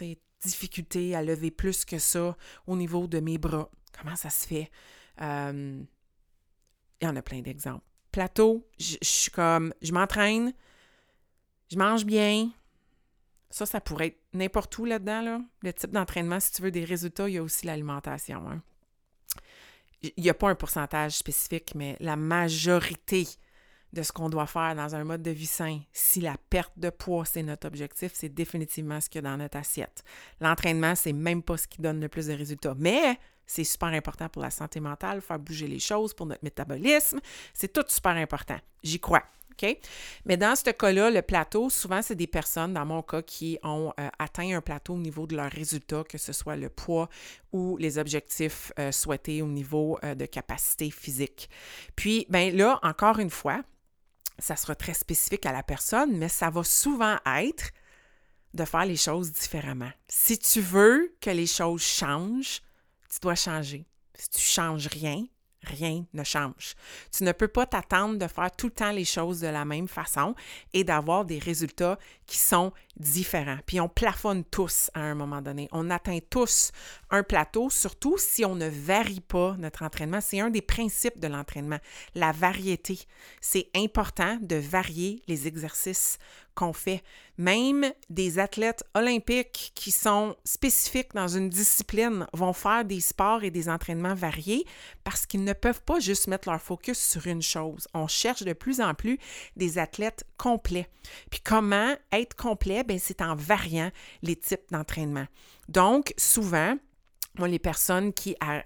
difficulté 0.43 1.15
à 1.15 1.23
lever 1.23 1.51
plus 1.51 1.85
que 1.85 1.99
ça 1.99 2.37
au 2.67 2.77
niveau 2.77 3.07
de 3.07 3.21
mes 3.21 3.39
bras. 3.39 3.71
Comment 3.97 4.17
ça 4.17 4.31
se 4.31 4.47
fait? 4.47 4.71
Euh, 5.21 5.83
il 7.01 7.05
y 7.05 7.09
en 7.09 7.17
a 7.17 7.23
plein 7.23 7.41
d'exemples. 7.41 7.85
Plateau, 8.11 8.69
je 8.79 8.97
suis 9.01 9.31
comme, 9.31 9.73
je 9.81 9.93
m'entraîne, 9.93 10.53
je 11.73 11.79
mange 11.79 12.05
bien. 12.05 12.51
Ça, 13.49 13.65
ça 13.65 13.81
pourrait 13.81 14.09
être 14.09 14.21
n'importe 14.35 14.77
où 14.79 14.85
là-dedans. 14.85 15.23
Là. 15.23 15.41
Le 15.63 15.73
type 15.73 15.91
d'entraînement, 15.91 16.39
si 16.39 16.53
tu 16.53 16.63
veux 16.63 16.71
des 16.71 16.85
résultats, 16.85 17.29
il 17.29 17.35
y 17.35 17.39
a 17.39 17.43
aussi 17.43 17.67
l'alimentation. 17.67 18.47
Hein. 18.47 18.63
Il 20.03 20.23
n'y 20.23 20.31
a 20.31 20.35
pas 20.35 20.51
un 20.51 20.55
pourcentage 20.55 21.17
spécifique, 21.17 21.75
mais 21.75 21.97
la 22.01 22.17
majorité 22.17 23.27
de 23.93 24.03
ce 24.03 24.13
qu'on 24.13 24.29
doit 24.29 24.47
faire 24.47 24.75
dans 24.75 24.95
un 24.95 25.05
mode 25.05 25.23
de 25.23 25.31
vie 25.31 25.47
sain, 25.47 25.81
si 25.93 26.21
la 26.21 26.37
perte 26.51 26.73
de 26.79 26.91
poids, 26.91 27.25
c'est 27.25 27.43
notre 27.43 27.67
objectif, 27.67 28.13
c'est 28.15 28.29
définitivement 28.29 29.01
ce 29.01 29.09
qu'il 29.09 29.23
y 29.23 29.27
a 29.27 29.31
dans 29.31 29.37
notre 29.37 29.57
assiette. 29.57 30.03
L'entraînement, 30.41 30.95
c'est 30.95 31.13
même 31.13 31.43
pas 31.43 31.57
ce 31.57 31.69
qui 31.69 31.81
donne 31.81 32.01
le 32.01 32.09
plus 32.09 32.27
de 32.27 32.35
résultats. 32.35 32.75
Mais 32.77 33.19
c'est 33.47 33.65
super 33.65 33.89
important 33.89 34.29
pour 34.29 34.43
la 34.43 34.51
santé 34.51 34.81
mentale, 34.81 35.21
faire 35.23 35.39
bouger 35.39 35.69
les 35.69 35.79
choses, 35.79 36.13
pour 36.13 36.27
notre 36.27 36.45
métabolisme. 36.45 37.21
C'est 37.55 37.73
tout 37.73 37.85
super 37.89 38.13
important. 38.13 38.59
J'y 38.83 39.01
crois. 39.01 39.23
Mais 40.25 40.37
dans 40.37 40.57
ce 40.57 40.71
cas-là, 40.71 41.11
le 41.11 41.23
plateau, 41.23 41.71
souvent, 41.71 42.03
c'est 42.03 42.15
des 42.15 42.27
personnes, 42.27 42.75
dans 42.75 42.87
mon 42.87 43.03
cas, 43.03 43.23
qui 43.23 43.59
ont 43.63 43.93
euh, 43.99 44.09
atteint 44.19 44.57
un 44.57 44.61
plateau 44.61 44.95
au 44.95 44.99
niveau 44.99 45.27
de 45.27 45.37
leurs 45.37 45.51
résultats, 45.51 46.05
que 46.05 46.19
ce 46.19 46.33
soit 46.33 46.57
le 46.57 46.69
poids 46.69 47.09
ou 47.53 47.77
les 47.77 47.99
objectifs 47.99 48.73
euh, 48.79 48.93
souhaités 48.93 49.43
au 49.43 49.49
niveau 49.49 49.99
euh, 50.05 50.15
de 50.15 50.27
capacité 50.27 50.91
physique. 50.91 51.49
Puis, 51.97 52.27
bien 52.29 52.51
là, 52.51 52.79
encore 52.83 53.19
une 53.19 53.31
fois, 53.31 53.63
ça 54.39 54.57
sera 54.57 54.75
très 54.75 54.95
spécifique 54.95 55.47
à 55.47 55.53
la 55.53 55.63
personne, 55.63 56.17
mais 56.17 56.29
ça 56.29 56.51
va 56.51 56.65
souvent 56.65 57.17
être 57.27 57.71
de 58.55 58.65
faire 58.65 58.85
les 58.85 58.97
choses 58.97 59.33
différemment. 59.33 59.91
Si 60.09 60.39
tu 60.39 60.61
veux 60.61 61.15
que 61.21 61.31
les 61.31 61.47
choses 61.47 61.83
changent, 61.83 62.61
tu 63.11 63.19
dois 63.21 63.35
changer. 63.35 63.87
Si 64.15 64.29
tu 64.31 64.41
changes 64.41 64.89
rien, 64.89 65.25
rien 65.63 66.05
ne 66.13 66.25
change. 66.25 66.75
Tu 67.11 67.25
ne 67.25 67.33
peux 67.33 67.49
pas 67.49 67.67
t'attendre 67.67 68.19
de 68.19 68.27
faire 68.27 68.51
tout 68.51 68.67
le 68.67 68.73
temps 68.73 68.93
les 68.93 69.05
choses 69.05 69.41
de 69.41 69.47
la 69.47 69.65
même 69.65 69.89
façon 69.89 70.35
et 70.73 70.85
d'avoir 70.85 71.25
des 71.25 71.39
résultats 71.39 71.99
qui 72.27 72.39
sont 72.39 72.73
différents. 72.97 73.59
Puis 73.67 73.81
on 73.81 73.89
plafonne 73.89 74.45
tous 74.45 74.91
à 74.95 75.01
un 75.01 75.15
moment 75.15 75.43
donné. 75.43 75.69
On 75.73 75.91
atteint 75.91 76.19
tous 76.31 76.73
un 77.11 77.23
plateau, 77.23 77.71
surtout 77.71 78.17
si 78.19 78.45
on 78.45 78.55
ne 78.55 78.69
varie 78.69 79.21
pas 79.21 79.57
notre 79.59 79.83
entraînement. 79.83 80.21
C'est 80.21 80.41
un 80.41 80.51
des 80.51 80.63
principes 80.63 81.19
de 81.19 81.29
l'entraînement, 81.29 81.79
la 82.15 82.33
variété. 82.33 83.01
C'est 83.41 83.69
important 83.75 84.39
de 84.41 84.57
varier 84.57 85.23
les 85.27 85.47
exercices 85.47 86.19
qu'on 86.55 86.73
fait. 86.73 87.03
Même 87.39 87.93
des 88.11 88.39
athlètes 88.39 88.85
olympiques 88.95 89.73
qui 89.75 89.91
sont 89.91 90.37
spécifiques 90.45 91.15
dans 91.15 91.29
une 91.29 91.49
discipline 91.49 92.27
vont 92.33 92.53
faire 92.53 92.85
des 92.85 93.01
sports 93.01 93.43
et 93.43 93.51
des 93.51 93.69
entraînements 93.69 94.15
variés 94.15 94.67
parce 95.05 95.27
qu'ils 95.27 95.45
ne 95.45 95.53
peuvent 95.53 95.83
pas 95.83 96.01
juste 96.01 96.29
mettre 96.29 96.51
leur 96.51 96.61
focus 96.61 96.99
sur 96.99 97.27
une 97.27 97.43
chose. 97.43 97.89
On 97.95 98.07
cherche 98.07 98.43
de 98.43 98.53
plus 98.53 98.81
en 98.81 98.95
plus 98.95 99.19
des 99.57 99.79
athlètes 99.79 100.25
complets. 100.37 100.89
Puis 101.31 101.41
comment 101.41 101.95
être 102.13 102.37
complet? 102.37 102.85
Bien, 102.85 102.99
c'est 102.99 103.23
en 103.23 103.35
variant 103.35 103.91
les 104.23 104.37
types 104.37 104.71
d'entraînement. 104.71 105.27
Donc, 105.69 106.15
souvent, 106.17 106.77
les 107.39 107.59
personnes 107.59 108.13
qui, 108.13 108.37
euh, 108.43 108.61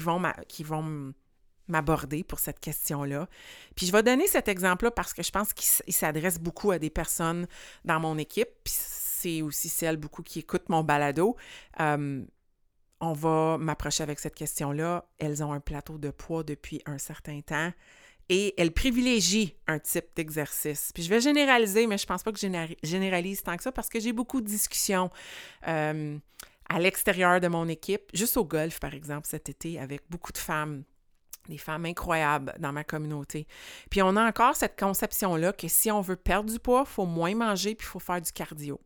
vont, 0.00 0.22
qui 0.48 0.62
vont 0.62 1.12
m'aborder 1.70 2.24
pour 2.24 2.38
cette 2.38 2.60
question-là. 2.60 3.28
Puis 3.76 3.86
je 3.86 3.92
vais 3.92 4.02
donner 4.02 4.26
cet 4.26 4.48
exemple-là 4.48 4.90
parce 4.90 5.14
que 5.14 5.22
je 5.22 5.30
pense 5.30 5.52
qu'il 5.52 5.94
s'adresse 5.94 6.38
beaucoup 6.38 6.70
à 6.70 6.78
des 6.78 6.90
personnes 6.90 7.46
dans 7.84 8.00
mon 8.00 8.18
équipe, 8.18 8.48
puis 8.64 8.74
c'est 8.76 9.42
aussi 9.42 9.68
celles 9.68 9.96
beaucoup 9.96 10.22
qui 10.22 10.38
écoutent 10.40 10.68
mon 10.68 10.82
balado. 10.82 11.36
On 11.78 13.14
va 13.14 13.56
m'approcher 13.58 14.02
avec 14.02 14.18
cette 14.18 14.34
question-là. 14.34 15.06
Elles 15.18 15.42
ont 15.42 15.52
un 15.52 15.60
plateau 15.60 15.96
de 15.96 16.10
poids 16.10 16.42
depuis 16.42 16.82
un 16.84 16.98
certain 16.98 17.40
temps 17.40 17.72
et 18.28 18.54
elles 18.60 18.72
privilégient 18.72 19.56
un 19.66 19.78
type 19.78 20.06
d'exercice. 20.14 20.90
Puis 20.94 21.02
je 21.02 21.08
vais 21.08 21.20
généraliser, 21.20 21.86
mais 21.86 21.98
je 21.98 22.06
pense 22.06 22.22
pas 22.22 22.30
que 22.30 22.38
je 22.38 22.46
généralise 22.82 23.42
tant 23.42 23.56
que 23.56 23.62
ça 23.62 23.72
parce 23.72 23.88
que 23.88 23.98
j'ai 24.00 24.12
beaucoup 24.12 24.40
de 24.40 24.46
discussions 24.46 25.10
à 25.62 26.78
l'extérieur 26.78 27.40
de 27.40 27.48
mon 27.48 27.68
équipe, 27.68 28.02
juste 28.14 28.36
au 28.36 28.44
golf 28.44 28.78
par 28.80 28.94
exemple 28.94 29.26
cet 29.26 29.48
été, 29.48 29.80
avec 29.80 30.02
beaucoup 30.08 30.32
de 30.32 30.38
femmes 30.38 30.84
des 31.48 31.58
femmes 31.58 31.86
incroyables 31.86 32.54
dans 32.58 32.72
ma 32.72 32.84
communauté. 32.84 33.46
Puis 33.90 34.02
on 34.02 34.16
a 34.16 34.26
encore 34.26 34.56
cette 34.56 34.78
conception-là 34.78 35.52
que 35.52 35.68
si 35.68 35.90
on 35.90 36.00
veut 36.00 36.16
perdre 36.16 36.50
du 36.50 36.58
poids, 36.58 36.84
il 36.86 36.90
faut 36.90 37.06
moins 37.06 37.34
manger 37.34 37.74
puis 37.74 37.86
il 37.86 37.90
faut 37.90 37.98
faire 37.98 38.20
du 38.20 38.32
cardio. 38.32 38.80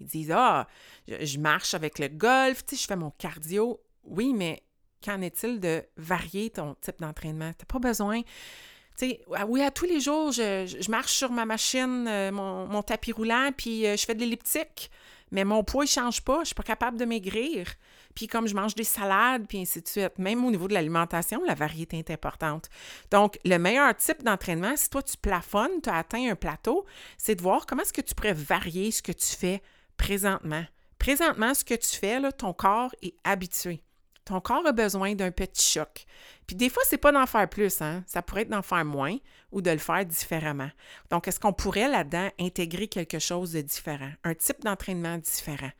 Ils 0.00 0.06
disent 0.06 0.32
Ah, 0.32 0.66
je, 1.06 1.38
marche 1.38 1.74
avec 1.74 1.98
le 1.98 2.08
golf, 2.08 2.64
tu 2.64 2.76
sais, 2.76 2.82
je 2.82 2.86
fais 2.86 2.96
mon 2.96 3.10
cardio. 3.10 3.80
Oui, 4.04 4.32
mais 4.34 4.62
qu'en 5.04 5.20
est-il 5.20 5.60
de 5.60 5.84
varier 5.96 6.50
ton 6.50 6.74
type 6.80 7.00
d'entraînement? 7.00 7.52
Tu 7.52 7.62
n'as 7.62 7.66
pas 7.66 7.78
besoin. 7.78 8.22
Tu 8.22 9.10
sais, 9.10 9.20
ah 9.34 9.46
oui, 9.46 9.62
à 9.62 9.70
tous 9.70 9.84
les 9.84 10.00
jours, 10.00 10.32
je, 10.32 10.90
marche 10.90 11.12
sur 11.12 11.30
ma 11.30 11.44
machine, 11.44 12.06
euh, 12.08 12.32
mon, 12.32 12.82
tapis 12.82 13.12
roulant, 13.12 13.50
puis 13.56 13.86
euh, 13.86 13.96
je 13.96 14.04
fais 14.04 14.14
de 14.14 14.20
l'elliptique 14.20 14.90
mais 15.30 15.44
mon 15.44 15.62
poids, 15.62 15.84
ne 15.84 15.88
change 15.88 16.22
pas. 16.22 16.36
Je 16.36 16.40
ne 16.40 16.44
suis 16.46 16.54
pas 16.54 16.62
capable 16.62 16.98
de 16.98 17.04
maigrir. 17.04 17.66
Puis 18.14 18.26
comme 18.26 18.46
je 18.46 18.54
mange 18.54 18.74
des 18.74 18.84
salades, 18.84 19.46
puis 19.46 19.60
ainsi 19.60 19.80
de 19.80 19.88
suite. 19.88 20.18
Même 20.18 20.44
au 20.44 20.50
niveau 20.50 20.68
de 20.68 20.74
l'alimentation, 20.74 21.42
la 21.44 21.54
variété 21.54 21.98
est 21.98 22.10
importante. 22.10 22.68
Donc, 23.10 23.38
le 23.44 23.58
meilleur 23.58 23.94
type 23.96 24.22
d'entraînement, 24.22 24.76
si 24.76 24.90
toi, 24.90 25.02
tu 25.02 25.16
plafonnes, 25.16 25.80
tu 25.82 25.88
as 25.88 25.96
atteint 25.96 26.30
un 26.30 26.34
plateau, 26.34 26.84
c'est 27.16 27.34
de 27.34 27.42
voir 27.42 27.66
comment 27.66 27.82
est-ce 27.82 27.92
que 27.92 28.00
tu 28.00 28.14
pourrais 28.14 28.34
varier 28.34 28.90
ce 28.90 29.02
que 29.02 29.12
tu 29.12 29.36
fais 29.36 29.62
présentement. 29.96 30.64
Présentement, 30.98 31.54
ce 31.54 31.64
que 31.64 31.74
tu 31.74 31.96
fais, 31.96 32.20
là, 32.20 32.32
ton 32.32 32.52
corps 32.52 32.94
est 33.02 33.14
habitué. 33.24 33.82
Ton 34.24 34.40
corps 34.40 34.66
a 34.66 34.72
besoin 34.72 35.14
d'un 35.14 35.30
petit 35.30 35.72
choc. 35.72 36.04
Puis 36.46 36.54
des 36.54 36.68
fois, 36.68 36.82
c'est 36.86 36.98
pas 36.98 37.10
d'en 37.10 37.26
faire 37.26 37.48
plus, 37.48 37.80
hein? 37.80 38.04
Ça 38.06 38.22
pourrait 38.22 38.42
être 38.42 38.50
d'en 38.50 38.62
faire 38.62 38.84
moins 38.84 39.16
ou 39.50 39.62
de 39.62 39.70
le 39.70 39.78
faire 39.78 40.04
différemment. 40.04 40.70
Donc, 41.10 41.26
est-ce 41.26 41.40
qu'on 41.40 41.52
pourrait 41.52 41.88
là-dedans 41.88 42.28
intégrer 42.38 42.86
quelque 42.86 43.18
chose 43.18 43.52
de 43.52 43.60
différent, 43.60 44.10
un 44.24 44.34
type 44.34 44.62
d'entraînement 44.62 45.18
différent? 45.18 45.70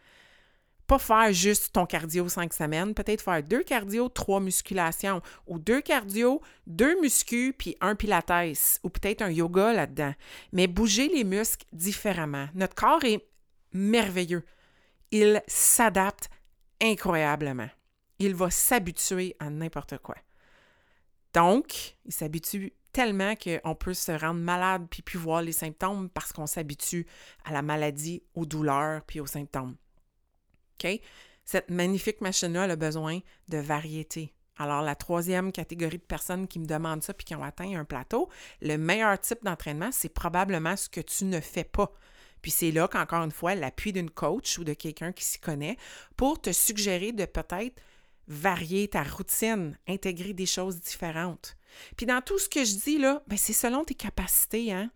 Pas 0.90 0.98
faire 0.98 1.32
juste 1.32 1.72
ton 1.72 1.86
cardio 1.86 2.28
cinq 2.28 2.52
semaines, 2.52 2.94
peut-être 2.94 3.22
faire 3.22 3.42
deux 3.42 3.62
cardio, 3.62 4.08
trois 4.08 4.40
musculations, 4.40 5.22
ou 5.46 5.58
deux 5.58 5.80
cardio, 5.80 6.40
deux 6.66 7.00
muscu, 7.00 7.54
puis 7.56 7.76
un 7.80 7.94
pilates, 7.94 8.80
ou 8.82 8.88
peut-être 8.88 9.22
un 9.22 9.30
yoga 9.30 9.72
là-dedans. 9.72 10.14
Mais 10.52 10.66
bouger 10.66 11.08
les 11.08 11.22
muscles 11.22 11.66
différemment. 11.72 12.48
Notre 12.54 12.74
corps 12.74 13.04
est 13.04 13.24
merveilleux. 13.72 14.44
Il 15.12 15.42
s'adapte 15.46 16.28
incroyablement 16.82 17.68
il 18.20 18.34
va 18.34 18.50
s'habituer 18.50 19.34
à 19.40 19.50
n'importe 19.50 19.98
quoi. 19.98 20.14
Donc, 21.32 21.96
il 22.04 22.12
s'habitue 22.12 22.74
tellement 22.92 23.34
qu'on 23.34 23.74
peut 23.74 23.94
se 23.94 24.12
rendre 24.12 24.40
malade 24.40 24.86
puis 24.90 25.02
puis 25.02 25.18
voir 25.18 25.42
les 25.42 25.52
symptômes 25.52 26.10
parce 26.10 26.32
qu'on 26.32 26.46
s'habitue 26.46 27.06
à 27.44 27.52
la 27.52 27.62
maladie, 27.62 28.22
aux 28.34 28.44
douleurs 28.44 29.02
puis 29.06 29.20
aux 29.20 29.26
symptômes. 29.26 29.76
Cette 31.44 31.70
magnifique 31.70 32.20
machine-là 32.20 32.62
a 32.62 32.76
besoin 32.76 33.20
de 33.48 33.58
variété. 33.58 34.34
Alors, 34.56 34.82
la 34.82 34.94
troisième 34.94 35.52
catégorie 35.52 35.98
de 35.98 36.02
personnes 36.02 36.46
qui 36.46 36.58
me 36.58 36.66
demandent 36.66 37.02
ça 37.02 37.14
puis 37.14 37.24
qui 37.24 37.34
ont 37.34 37.42
atteint 37.42 37.78
un 37.78 37.84
plateau, 37.84 38.28
le 38.60 38.76
meilleur 38.76 39.18
type 39.18 39.42
d'entraînement, 39.42 39.90
c'est 39.90 40.10
probablement 40.10 40.76
ce 40.76 40.88
que 40.88 41.00
tu 41.00 41.24
ne 41.24 41.40
fais 41.40 41.64
pas. 41.64 41.92
Puis 42.42 42.50
c'est 42.50 42.70
là 42.70 42.86
qu'encore 42.88 43.24
une 43.24 43.32
fois, 43.32 43.54
l'appui 43.54 43.92
d'une 43.92 44.10
coach 44.10 44.58
ou 44.58 44.64
de 44.64 44.74
quelqu'un 44.74 45.12
qui 45.12 45.24
s'y 45.24 45.38
connaît 45.38 45.76
pour 46.16 46.40
te 46.40 46.52
suggérer 46.52 47.12
de 47.12 47.24
peut-être 47.24 47.80
varier 48.28 48.88
ta 48.88 49.02
routine, 49.02 49.76
intégrer 49.88 50.34
des 50.34 50.46
choses 50.46 50.80
différentes. 50.80 51.56
Puis 51.96 52.06
dans 52.06 52.20
tout 52.20 52.38
ce 52.38 52.48
que 52.48 52.64
je 52.64 52.76
dis 52.76 52.98
là, 52.98 53.22
ben 53.26 53.36
c'est 53.36 53.52
selon 53.52 53.84
tes 53.84 53.94
capacités, 53.94 54.72
hein. 54.72 54.90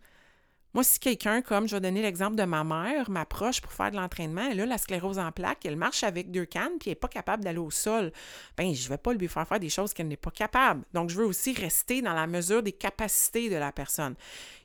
Moi, 0.75 0.83
si 0.83 0.99
quelqu'un, 0.99 1.41
comme 1.41 1.69
je 1.69 1.75
vais 1.77 1.79
donner 1.79 2.01
l'exemple 2.01 2.35
de 2.35 2.43
ma 2.43 2.65
mère, 2.65 3.09
m'approche 3.09 3.61
pour 3.61 3.71
faire 3.71 3.91
de 3.91 3.95
l'entraînement, 3.95 4.49
elle 4.51 4.59
a 4.59 4.65
la 4.65 4.77
sclérose 4.77 5.17
en 5.17 5.31
plaques, 5.31 5.65
elle 5.65 5.77
marche 5.77 6.03
avec 6.03 6.31
deux 6.31 6.43
cannes, 6.43 6.73
puis 6.81 6.89
elle 6.89 6.91
n'est 6.91 6.95
pas 6.95 7.07
capable 7.07 7.45
d'aller 7.45 7.59
au 7.59 7.71
sol, 7.71 8.11
ben 8.57 8.75
je 8.75 8.83
ne 8.83 8.89
vais 8.89 8.97
pas 8.97 9.13
lui 9.13 9.29
faire 9.29 9.47
faire 9.47 9.61
des 9.61 9.69
choses 9.69 9.93
qu'elle 9.93 10.09
n'est 10.09 10.17
pas 10.17 10.31
capable. 10.31 10.83
Donc, 10.93 11.09
je 11.09 11.15
veux 11.15 11.25
aussi 11.25 11.53
rester 11.53 12.01
dans 12.01 12.11
la 12.11 12.27
mesure 12.27 12.61
des 12.61 12.73
capacités 12.73 13.49
de 13.49 13.55
la 13.55 13.71
personne. 13.71 14.15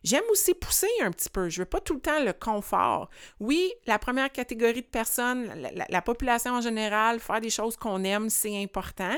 J'aime 0.02 0.24
aussi 0.32 0.52
pousser 0.52 0.88
un 1.00 1.12
petit 1.12 1.28
peu. 1.28 1.48
Je 1.48 1.60
veux 1.60 1.66
pas 1.66 1.78
tout 1.78 1.94
le 1.94 2.00
temps 2.00 2.24
le 2.24 2.32
confort. 2.32 3.08
Oui, 3.38 3.72
la 3.86 4.00
première 4.00 4.32
catégorie 4.32 4.82
de 4.82 4.86
personnes, 4.86 5.48
la, 5.88 6.02
population 6.02 6.54
en 6.54 6.60
général, 6.60 7.20
faire 7.20 7.40
des 7.40 7.50
choses 7.50 7.76
qu'on 7.76 8.02
aime, 8.02 8.30
c'est 8.30 8.60
important. 8.60 9.14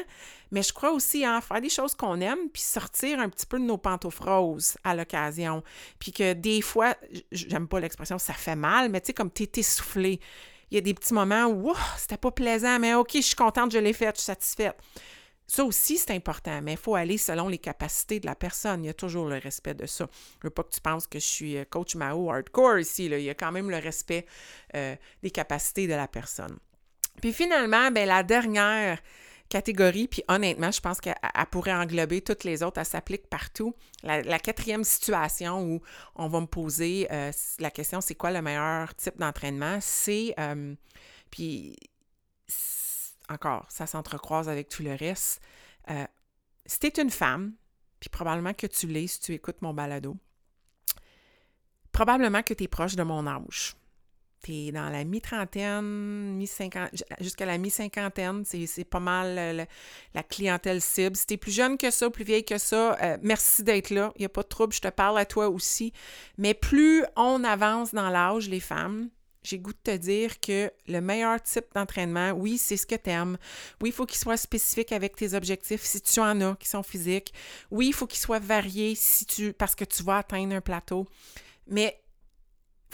Mais 0.52 0.62
je 0.62 0.72
crois 0.72 0.92
aussi 0.92 1.26
en 1.26 1.40
faire 1.40 1.60
des 1.60 1.70
choses 1.70 1.94
qu'on 1.94 2.20
aime, 2.20 2.50
puis 2.52 2.62
sortir 2.62 3.18
un 3.18 3.28
petit 3.30 3.46
peu 3.46 3.58
de 3.58 3.64
nos 3.64 3.78
pantoufles 3.78 4.28
à 4.84 4.94
l'occasion. 4.94 5.64
Puis 5.98 6.12
que 6.12 6.34
des 6.34 6.60
fois, 6.60 6.94
j'aime 7.32 7.66
pas 7.66 7.80
l'expression 7.80 8.18
ça 8.18 8.34
fait 8.34 8.54
mal, 8.54 8.90
mais 8.90 9.00
tu 9.00 9.08
sais, 9.08 9.12
comme 9.14 9.30
tu 9.32 9.44
es 9.44 9.50
essoufflé. 9.56 10.20
Il 10.70 10.74
y 10.74 10.78
a 10.78 10.80
des 10.82 10.94
petits 10.94 11.14
moments 11.14 11.46
où 11.46 11.74
c'était 11.96 12.18
pas 12.18 12.30
plaisant, 12.30 12.78
mais 12.78 12.94
OK, 12.94 13.10
je 13.14 13.20
suis 13.20 13.34
contente, 13.34 13.72
je 13.72 13.78
l'ai 13.78 13.92
fait, 13.94 14.14
je 14.14 14.20
suis 14.20 14.26
satisfaite. 14.26 14.76
Ça 15.46 15.64
aussi, 15.64 15.98
c'est 15.98 16.12
important, 16.12 16.60
mais 16.62 16.72
il 16.72 16.78
faut 16.78 16.94
aller 16.94 17.18
selon 17.18 17.48
les 17.48 17.58
capacités 17.58 18.20
de 18.20 18.26
la 18.26 18.34
personne. 18.34 18.84
Il 18.84 18.86
y 18.86 18.90
a 18.90 18.94
toujours 18.94 19.28
le 19.28 19.38
respect 19.38 19.74
de 19.74 19.86
ça. 19.86 20.06
Je 20.40 20.46
veux 20.46 20.50
pas 20.50 20.62
que 20.62 20.70
tu 20.70 20.80
penses 20.80 21.06
que 21.06 21.18
je 21.18 21.26
suis 21.26 21.56
euh, 21.58 21.64
coach 21.68 21.94
Mao 21.94 22.30
hardcore 22.30 22.78
ici. 22.78 23.08
Là. 23.08 23.18
Il 23.18 23.24
y 23.24 23.30
a 23.30 23.34
quand 23.34 23.52
même 23.52 23.70
le 23.70 23.76
respect 23.76 24.24
euh, 24.74 24.96
des 25.22 25.30
capacités 25.30 25.86
de 25.86 25.92
la 25.92 26.08
personne. 26.08 26.58
Puis 27.20 27.32
finalement, 27.32 27.90
ben, 27.90 28.06
la 28.06 28.22
dernière 28.22 28.98
catégorie, 29.52 30.08
puis 30.08 30.24
honnêtement, 30.28 30.70
je 30.70 30.80
pense 30.80 30.98
qu'elle 30.98 31.14
pourrait 31.50 31.74
englober 31.74 32.22
toutes 32.22 32.44
les 32.44 32.62
autres, 32.62 32.78
elle 32.78 32.86
s'applique 32.86 33.28
partout. 33.28 33.74
La, 34.02 34.38
quatrième 34.38 34.82
situation 34.82 35.62
où 35.62 35.82
on 36.16 36.28
va 36.28 36.40
me 36.40 36.46
poser 36.46 37.06
euh, 37.12 37.30
la 37.58 37.70
question, 37.70 38.00
c'est 38.00 38.14
quoi 38.14 38.30
le 38.30 38.40
meilleur 38.40 38.94
type 38.94 39.18
d'entraînement? 39.18 39.78
C'est, 39.80 40.34
puis 41.30 41.76
encore, 43.28 43.66
ça 43.68 43.86
s'entrecroise 43.86 44.48
avec 44.48 44.68
tout 44.68 44.82
le 44.82 44.94
reste. 44.94 45.40
Euh, 45.90 46.06
si 46.66 46.78
tu 46.78 46.86
es 46.86 47.02
une 47.02 47.10
femme, 47.10 47.52
puis 48.00 48.08
probablement 48.08 48.54
que 48.54 48.66
tu 48.66 48.86
l'es 48.86 49.06
si 49.06 49.20
tu 49.20 49.32
écoutes 49.32 49.60
mon 49.60 49.74
balado, 49.74 50.16
probablement 51.92 52.42
que 52.42 52.54
tu 52.54 52.64
es 52.64 52.68
proche 52.68 52.96
de 52.96 53.02
mon 53.02 53.26
âge. 53.26 53.76
Tu 54.42 54.52
es 54.52 54.72
dans 54.72 54.88
la 54.90 55.04
mi-trentaine, 55.04 56.34
mi-cinquantaine, 56.34 56.98
jusqu'à 57.20 57.46
la 57.46 57.58
mi-cinquantaine, 57.58 58.44
c'est 58.44 58.84
pas 58.84 59.00
mal 59.00 59.68
la 60.14 60.22
clientèle 60.22 60.80
cible. 60.80 61.16
Si 61.16 61.26
tu 61.26 61.34
es 61.34 61.36
plus 61.36 61.52
jeune 61.52 61.78
que 61.78 61.90
ça, 61.90 62.10
plus 62.10 62.24
vieille 62.24 62.44
que 62.44 62.58
ça, 62.58 62.96
euh, 63.02 63.18
merci 63.22 63.62
d'être 63.62 63.90
là. 63.90 64.12
Il 64.16 64.20
n'y 64.20 64.26
a 64.26 64.28
pas 64.28 64.42
de 64.42 64.48
trouble, 64.48 64.72
je 64.72 64.80
te 64.80 64.88
parle 64.88 65.18
à 65.18 65.24
toi 65.24 65.48
aussi. 65.48 65.92
Mais 66.38 66.54
plus 66.54 67.04
on 67.16 67.44
avance 67.44 67.94
dans 67.94 68.10
l'âge, 68.10 68.48
les 68.48 68.60
femmes, 68.60 69.10
j'ai 69.42 69.58
goût 69.58 69.72
de 69.72 69.78
te 69.92 69.96
dire 69.96 70.40
que 70.40 70.70
le 70.86 71.00
meilleur 71.00 71.40
type 71.42 71.66
d'entraînement, 71.74 72.30
oui, 72.32 72.58
c'est 72.58 72.76
ce 72.76 72.86
que 72.86 72.94
tu 72.94 73.10
aimes. 73.10 73.38
Oui, 73.80 73.90
il 73.90 73.92
faut 73.92 74.06
qu'il 74.06 74.18
soit 74.18 74.36
spécifique 74.36 74.92
avec 74.92 75.16
tes 75.16 75.34
objectifs 75.34 75.82
si 75.82 76.00
tu 76.00 76.20
en 76.20 76.40
as 76.40 76.56
qui 76.56 76.68
sont 76.68 76.82
physiques. 76.82 77.32
Oui, 77.70 77.88
il 77.88 77.92
faut 77.92 78.06
qu'il 78.06 78.20
soit 78.20 78.38
varié 78.38 78.94
si 78.94 79.26
tu 79.26 79.52
parce 79.52 79.74
que 79.74 79.84
tu 79.84 80.02
vas 80.02 80.18
atteindre 80.18 80.54
un 80.54 80.60
plateau. 80.60 81.06
Mais 81.66 82.01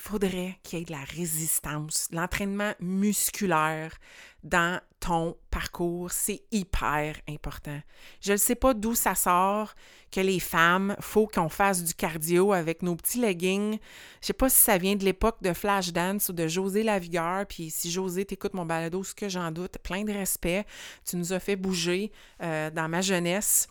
faudrait 0.01 0.59
qu'il 0.63 0.79
y 0.79 0.83
ait 0.83 0.85
de 0.85 0.93
la 0.93 1.05
résistance, 1.05 2.09
l'entraînement 2.13 2.73
musculaire 2.81 3.97
dans 4.45 4.81
ton 5.01 5.37
parcours. 5.51 6.13
C'est 6.13 6.43
hyper 6.53 7.17
important. 7.29 7.81
Je 8.21 8.33
ne 8.33 8.37
sais 8.37 8.55
pas 8.55 8.75
d'où 8.75 8.95
ça 8.95 9.15
sort 9.15 9.75
que 10.11 10.21
les 10.21 10.41
femmes, 10.41 10.97
faut 11.01 11.27
qu'on 11.27 11.49
fasse 11.49 11.83
du 11.83 11.95
cardio 11.95 12.53
avec 12.53 12.83
nos 12.83 12.97
petits 12.97 13.21
leggings. 13.21 13.79
Je 14.21 14.27
sais 14.27 14.33
pas 14.33 14.49
si 14.49 14.59
ça 14.59 14.79
vient 14.79 14.97
de 14.97 15.05
l'époque 15.05 15.43
de 15.43 15.53
Flashdance 15.53 16.29
ou 16.29 16.33
de 16.33 16.49
José 16.49 16.83
Lavigueur, 16.83 17.47
puis 17.47 17.71
si 17.71 17.91
José 17.91 18.25
t'écoute 18.25 18.55
mon 18.55 18.65
balado, 18.65 19.03
ce 19.05 19.15
que 19.15 19.29
j'en 19.29 19.51
doute, 19.51 19.79
plein 19.83 20.05
de 20.05 20.13
respect. 20.13 20.65
Tu 21.05 21.17
nous 21.17 21.33
as 21.33 21.41
fait 21.41 21.57
bouger 21.57 22.13
euh, 22.43 22.71
dans 22.71 22.89
ma 22.89 23.01
jeunesse. 23.01 23.69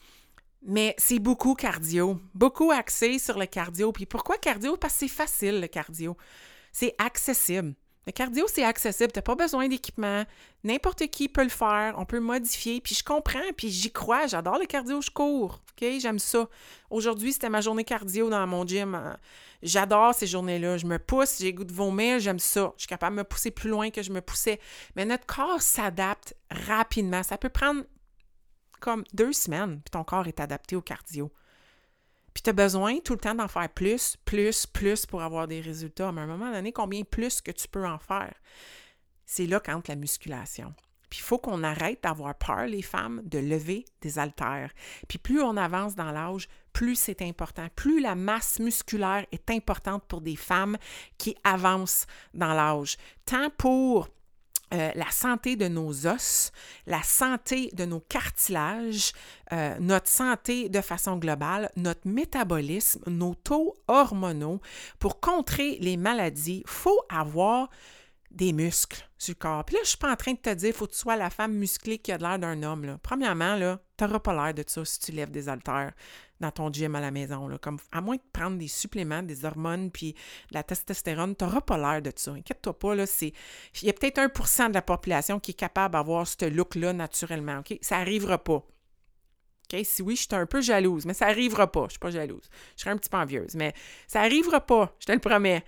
Mais 0.63 0.95
c'est 0.97 1.19
beaucoup 1.19 1.53
cardio, 1.53 2.19
beaucoup 2.33 2.71
axé 2.71 3.19
sur 3.19 3.37
le 3.37 3.45
cardio. 3.45 3.91
Puis 3.91 4.05
pourquoi 4.05 4.37
cardio? 4.37 4.75
Parce 4.77 4.93
que 4.93 4.99
c'est 4.99 5.07
facile, 5.07 5.61
le 5.61 5.67
cardio. 5.67 6.17
C'est 6.71 6.95
accessible. 6.97 7.75
Le 8.07 8.13
cardio, 8.13 8.45
c'est 8.47 8.63
accessible. 8.63 9.11
Tu 9.11 9.17
n'as 9.17 9.23
pas 9.23 9.35
besoin 9.35 9.67
d'équipement. 9.67 10.23
N'importe 10.63 11.07
qui 11.07 11.27
peut 11.27 11.43
le 11.43 11.49
faire. 11.49 11.93
On 11.97 12.05
peut 12.05 12.21
modifier. 12.21 12.79
Puis 12.79 12.95
je 12.95 13.03
comprends, 13.03 13.41
puis 13.57 13.69
j'y 13.69 13.91
crois. 13.91 14.27
J'adore 14.27 14.57
le 14.59 14.65
cardio, 14.65 15.01
je 15.01 15.11
cours. 15.11 15.61
OK? 15.71 15.87
J'aime 15.99 16.17
ça. 16.17 16.47
Aujourd'hui, 16.89 17.33
c'était 17.33 17.49
ma 17.49 17.59
journée 17.59 17.83
cardio 17.83 18.29
dans 18.29 18.47
mon 18.47 18.65
gym. 18.65 18.97
J'adore 19.61 20.15
ces 20.15 20.25
journées-là. 20.25 20.77
Je 20.77 20.85
me 20.85 20.99
pousse, 20.99 21.39
j'ai 21.39 21.51
goût 21.51 21.65
de 21.65 21.73
vomir, 21.73 22.19
j'aime 22.19 22.39
ça. 22.39 22.71
Je 22.77 22.83
suis 22.83 22.87
capable 22.87 23.17
de 23.17 23.21
me 23.23 23.25
pousser 23.25 23.51
plus 23.51 23.69
loin 23.69 23.89
que 23.89 24.01
je 24.01 24.11
me 24.11 24.21
poussais. 24.21 24.61
Mais 24.95 25.03
notre 25.03 25.25
corps 25.25 25.61
s'adapte 25.61 26.33
rapidement. 26.49 27.23
Ça 27.23 27.37
peut 27.37 27.49
prendre 27.49 27.83
comme 28.79 29.03
deux 29.13 29.33
semaines, 29.33 29.81
puis 29.81 29.91
ton 29.91 30.03
corps 30.03 30.27
est 30.27 30.39
adapté 30.39 30.75
au 30.75 30.81
cardio. 30.81 31.31
Puis 32.33 32.43
tu 32.43 32.49
as 32.51 32.53
besoin 32.53 32.99
tout 32.99 33.13
le 33.13 33.19
temps 33.19 33.33
d'en 33.33 33.47
faire 33.47 33.69
plus, 33.69 34.15
plus, 34.23 34.67
plus 34.67 35.07
pour 35.07 35.23
avoir 35.23 35.47
des 35.47 35.59
résultats. 35.59 36.11
Mais 36.11 36.21
à 36.21 36.25
un 36.25 36.27
moment 36.27 36.51
donné, 36.51 36.71
combien 36.71 37.03
plus 37.03 37.41
que 37.41 37.49
tu 37.49 37.67
peux 37.67 37.87
en 37.87 37.97
faire? 37.97 38.33
C'est 39.25 39.47
là 39.47 39.59
qu'entre 39.59 39.89
la 39.89 39.95
musculation. 39.95 40.73
Puis 41.09 41.19
il 41.19 41.23
faut 41.23 41.39
qu'on 41.39 41.63
arrête 41.63 42.03
d'avoir 42.03 42.35
peur, 42.35 42.65
les 42.65 42.81
femmes, 42.81 43.21
de 43.23 43.39
lever 43.39 43.85
des 44.01 44.19
haltères. 44.19 44.71
Puis 45.07 45.17
plus 45.17 45.41
on 45.41 45.55
avance 45.57 45.95
dans 45.95 46.11
l'âge, 46.11 46.47
plus 46.73 46.95
c'est 46.95 47.21
important. 47.21 47.67
Plus 47.75 48.01
la 48.01 48.13
masse 48.13 48.59
musculaire 48.59 49.25
est 49.31 49.49
importante 49.49 50.03
pour 50.07 50.21
des 50.21 50.35
femmes 50.35 50.77
qui 51.17 51.35
avancent 51.43 52.05
dans 52.33 52.53
l'âge. 52.53 52.97
Tant 53.25 53.49
pour 53.57 54.09
euh, 54.73 54.91
la 54.95 55.09
santé 55.11 55.55
de 55.55 55.67
nos 55.67 56.07
os, 56.07 56.51
la 56.85 57.01
santé 57.03 57.69
de 57.73 57.85
nos 57.85 58.01
cartilages, 58.01 59.13
euh, 59.53 59.75
notre 59.79 60.09
santé 60.09 60.69
de 60.69 60.81
façon 60.81 61.17
globale, 61.17 61.71
notre 61.75 62.07
métabolisme, 62.07 63.01
nos 63.07 63.35
taux 63.35 63.75
hormonaux. 63.87 64.59
Pour 64.99 65.19
contrer 65.19 65.77
les 65.79 65.97
maladies, 65.97 66.63
il 66.65 66.69
faut 66.69 66.99
avoir 67.09 67.69
des 68.31 68.51
muscles 68.51 69.07
le 69.27 69.33
corps. 69.33 69.65
Puis 69.65 69.75
là, 69.75 69.81
je 69.83 69.89
suis 69.89 69.97
pas 69.97 70.11
en 70.11 70.15
train 70.15 70.33
de 70.33 70.37
te 70.37 70.53
dire 70.53 70.73
faut 70.73 70.85
que 70.85 70.91
tu 70.91 70.99
sois 70.99 71.15
la 71.15 71.29
femme 71.29 71.53
musclée 71.53 71.97
qui 71.97 72.11
a 72.11 72.17
l'air 72.17 72.39
d'un 72.39 72.61
homme. 72.63 72.97
Premièrement, 73.01 73.77
tu 73.97 74.03
n'auras 74.03 74.19
pas 74.19 74.33
l'air 74.33 74.53
de 74.53 74.63
ça 74.67 74.85
si 74.85 74.99
tu 74.99 75.11
lèves 75.11 75.31
des 75.31 75.49
haltères 75.49 75.93
dans 76.39 76.51
ton 76.51 76.71
gym 76.71 76.95
à 76.95 77.01
la 77.01 77.11
maison. 77.11 77.47
Là. 77.47 77.57
Comme, 77.57 77.77
à 77.91 78.01
moins 78.01 78.15
de 78.15 78.21
prendre 78.31 78.57
des 78.57 78.67
suppléments, 78.67 79.23
des 79.23 79.45
hormones, 79.45 79.91
puis 79.91 80.13
de 80.13 80.53
la 80.53 80.63
testostérone, 80.63 81.35
tu 81.35 81.43
n'auras 81.43 81.61
pas 81.61 81.77
l'air 81.77 82.01
de 82.01 82.11
ça. 82.15 82.31
Inquiète-toi 82.31 82.77
pas, 82.77 82.95
il 82.95 83.31
y 83.83 83.89
a 83.89 83.93
peut-être 83.93 84.19
1% 84.19 84.69
de 84.69 84.73
la 84.73 84.81
population 84.81 85.39
qui 85.39 85.51
est 85.51 85.55
capable 85.55 85.93
d'avoir 85.93 86.27
ce 86.27 86.45
look-là 86.45 86.93
naturellement. 86.93 87.61
Ça 87.81 87.97
n'arrivera 87.97 88.43
pas. 88.43 88.63
Si 89.83 90.01
oui, 90.01 90.15
je 90.15 90.21
suis 90.21 90.35
un 90.35 90.45
peu 90.45 90.61
jalouse, 90.61 91.05
mais 91.05 91.13
ça 91.13 91.25
n'arrivera 91.25 91.69
pas. 91.71 91.81
Je 91.81 91.85
ne 91.85 91.89
suis 91.89 91.99
pas 91.99 92.11
jalouse. 92.11 92.49
Je 92.75 92.81
serai 92.81 92.91
un 92.91 92.97
petit 92.97 93.09
peu 93.09 93.17
envieuse, 93.17 93.55
mais 93.55 93.73
ça 94.07 94.21
n'arrivera 94.21 94.61
pas, 94.61 94.95
je 94.99 95.05
te 95.07 95.11
le 95.11 95.19
promets. 95.19 95.63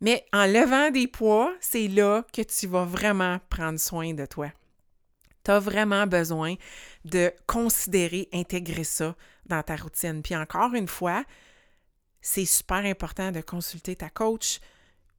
Mais 0.00 0.24
en 0.32 0.46
levant 0.46 0.90
des 0.90 1.08
poids, 1.08 1.52
c'est 1.60 1.88
là 1.88 2.24
que 2.32 2.42
tu 2.42 2.66
vas 2.68 2.84
vraiment 2.84 3.38
prendre 3.50 3.78
soin 3.78 4.14
de 4.14 4.24
toi. 4.26 4.50
Tu 5.48 5.52
as 5.52 5.60
vraiment 5.60 6.06
besoin 6.06 6.56
de 7.06 7.32
considérer, 7.46 8.28
intégrer 8.34 8.84
ça 8.84 9.16
dans 9.46 9.62
ta 9.62 9.76
routine. 9.76 10.20
Puis 10.20 10.36
encore 10.36 10.74
une 10.74 10.88
fois, 10.88 11.24
c'est 12.20 12.44
super 12.44 12.84
important 12.84 13.32
de 13.32 13.40
consulter 13.40 13.96
ta 13.96 14.10
coach 14.10 14.60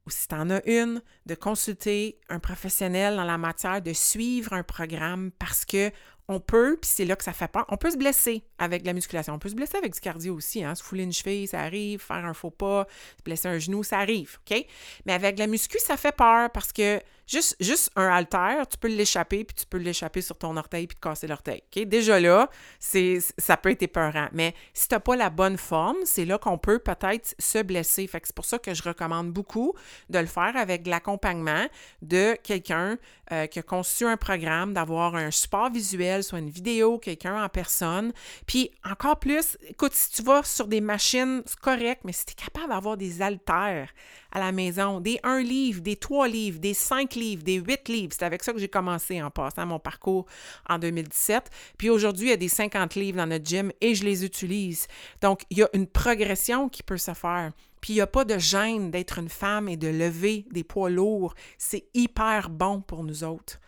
ou 0.06 0.12
si 0.12 0.28
tu 0.28 0.36
en 0.36 0.52
as 0.52 0.64
une, 0.68 1.02
de 1.26 1.34
consulter 1.34 2.20
un 2.30 2.38
professionnel 2.38 3.16
dans 3.16 3.24
la 3.24 3.40
matière, 3.40 3.82
de 3.82 3.92
suivre 3.92 4.54
un 4.54 4.62
programme 4.62 5.32
parce 5.40 5.66
que 5.66 5.92
on 6.28 6.40
peut, 6.40 6.78
puis 6.80 6.92
c'est 6.94 7.06
là 7.06 7.16
que 7.16 7.24
ça 7.24 7.34
fait 7.34 7.48
peur, 7.48 7.66
on 7.70 7.78
peut 7.78 7.90
se 7.90 7.98
blesser 7.98 8.44
avec 8.60 8.86
la 8.86 8.94
musculation. 8.94 9.34
On 9.34 9.40
peut 9.40 9.50
se 9.50 9.56
blesser 9.56 9.78
avec 9.78 9.96
du 9.96 10.00
cardio 10.00 10.36
aussi. 10.36 10.64
Hein? 10.64 10.76
Se 10.76 10.84
fouler 10.84 11.04
une 11.04 11.12
cheville, 11.12 11.48
ça 11.48 11.62
arrive. 11.62 12.02
Faire 12.02 12.24
un 12.24 12.36
faux 12.36 12.52
pas, 12.52 12.86
se 13.18 13.24
blesser 13.24 13.48
un 13.48 13.58
genou, 13.58 13.84
ça 13.84 13.98
arrive. 13.98 14.38
OK? 14.48 14.64
Mais 15.08 15.14
avec 15.14 15.40
la 15.40 15.48
muscu, 15.48 15.80
ça 15.80 15.98
fait 15.98 16.16
peur 16.16 16.52
parce 16.52 16.72
que 16.72 17.02
juste, 17.30 17.92
un 17.96 18.08
haltère, 18.08 18.68
tu 18.68 18.78
peux 18.78 18.88
l'échapper, 18.88 19.44
puis 19.44 19.56
tu 19.56 19.66
peux 19.66 19.78
l'échapper 19.78 20.22
sur 20.22 20.38
ton 20.38 20.58
orteil, 20.58 20.88
puis 20.88 20.96
te 20.96 21.02
casser 21.02 21.28
l'orteil. 21.28 21.64
Déjà 21.86 22.20
là, 22.20 22.50
c'est, 22.80 23.20
ça 23.38 23.58
peut 23.58 23.72
être 23.72 23.84
épeurant. 23.84 24.28
Mais 24.32 24.56
si 24.74 24.88
tu 24.88 24.96
n'as 24.96 25.00
pas 25.00 25.16
la 25.16 25.30
bonne 25.30 25.58
forme, 25.58 25.98
c'est 26.06 26.26
là 26.26 26.38
qu'on 26.38 26.58
peut 26.58 26.80
peut-être 26.80 27.36
se 27.38 27.62
blesser. 27.62 28.08
Fait 28.08 28.20
que 28.20 28.28
c'est 28.28 28.36
pour 28.36 28.46
ça 28.46 28.60
que 28.60 28.74
je 28.74 28.84
recommande 28.84 29.32
beaucoup 29.32 29.74
de 30.10 30.20
le 30.20 30.26
faire 30.26 30.56
avec 30.56 30.88
l'accompagnement 30.88 31.66
de 32.02 32.36
quelqu'un 32.44 32.98
euh, 33.32 33.46
qui 33.46 33.60
a 33.60 33.64
conçu 33.64 34.06
un 34.06 34.18
programme, 34.18 34.74
d'avoir 34.74 35.16
un 35.16 35.32
support 35.32 35.70
visuel, 35.70 36.24
soit 36.24 36.40
une 36.40 36.50
vidéo, 36.50 36.98
quelqu'un 36.98 37.44
en 37.44 37.50
personne. 37.50 38.12
Puis 38.48 38.72
encore 38.84 39.20
plus, 39.20 39.58
écoute, 39.68 39.94
si 39.94 40.10
tu 40.12 40.24
vas 40.24 40.44
sur 40.44 40.68
des 40.68 40.82
machines, 40.82 41.44
c'est 41.46 41.60
mais 42.04 42.14
si 42.14 42.26
tu 42.26 42.34
es 42.34 42.36
capable 42.36 42.70
d'avoir 42.70 42.98
des 42.98 43.22
haltères 43.22 43.90
à 44.32 44.40
la 44.40 44.52
maison, 44.52 45.00
des 45.00 45.20
1 45.24 45.42
livre, 45.42 45.82
des 45.82 45.96
3 45.96 46.28
livres, 46.28 46.60
des 46.60 46.74
5 46.74 47.16
livres, 47.16 47.44
des 47.44 47.56
8 47.56 47.90
livres, 47.90 48.14
c'est 48.18 48.26
avec 48.26 48.44
ça 48.44 48.54
que 48.54 48.60
j'ai 48.60 48.68
commencé 48.68 49.22
en 49.22 49.32
passant 49.32 49.66
mon 49.66 49.80
parcours 49.80 50.26
en 50.68 50.80
2017. 50.80 51.50
Puis 51.78 51.90
aujourd'hui, 51.90 52.28
il 52.28 52.32
y 52.32 52.34
a 52.34 52.38
des 52.38 52.50
50 52.50 52.96
livres 52.96 53.18
dans 53.18 53.28
notre 53.28 53.46
gym 53.46 53.72
et 53.82 53.96
je 53.96 54.04
les 54.04 54.26
utilise. 54.26 54.88
Donc, 55.22 55.42
il 55.50 55.60
y 55.60 55.64
a 55.64 55.70
une 55.74 55.88
progression 55.88 56.70
qui 56.70 56.84
peut 56.84 56.98
se 56.98 57.14
faire. 57.14 57.52
Puis 57.82 57.94
il 57.94 57.96
n'y 57.98 58.02
a 58.02 58.08
pas 58.08 58.26
de 58.26 58.38
gêne 58.38 58.92
d'être 58.92 59.20
une 59.20 59.30
femme 59.30 59.70
et 59.70 59.78
de 59.78 59.88
lever 59.88 60.46
des 60.52 60.64
poids 60.64 60.90
lourds. 60.90 61.34
C'est 61.58 61.88
hyper 61.94 62.50
bon 62.50 62.82
pour 62.82 63.04
nous 63.04 63.24
autres. 63.24 63.60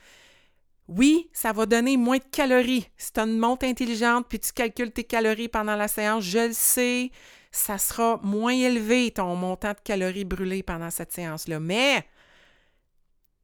Oui, 0.88 1.30
ça 1.32 1.54
va 1.54 1.66
donner 1.66 1.96
moins 1.96 2.18
de 2.18 2.24
calories. 2.30 2.90
Si 2.98 3.14
tu 3.14 3.20
as 3.22 3.24
une 3.24 3.38
montre 3.38 3.66
intelligente 3.66 4.26
puis 4.28 4.40
tu 4.40 4.52
calcules 4.52 4.92
tes 4.92 5.06
calories 5.06 5.48
pendant 5.48 5.78
la 5.78 5.88
séance, 5.88 6.26
je 6.26 6.48
le 6.48 6.54
sais, 6.54 7.12
ça 7.52 7.78
sera 7.78 8.20
moins 8.24 8.54
élevé 8.54 9.12
ton 9.12 9.36
montant 9.36 9.74
de 9.74 9.80
calories 9.84 10.26
brûlées 10.26 10.64
pendant 10.64 10.90
cette 10.90 11.12
séance-là. 11.12 11.60
Mais 11.60 12.06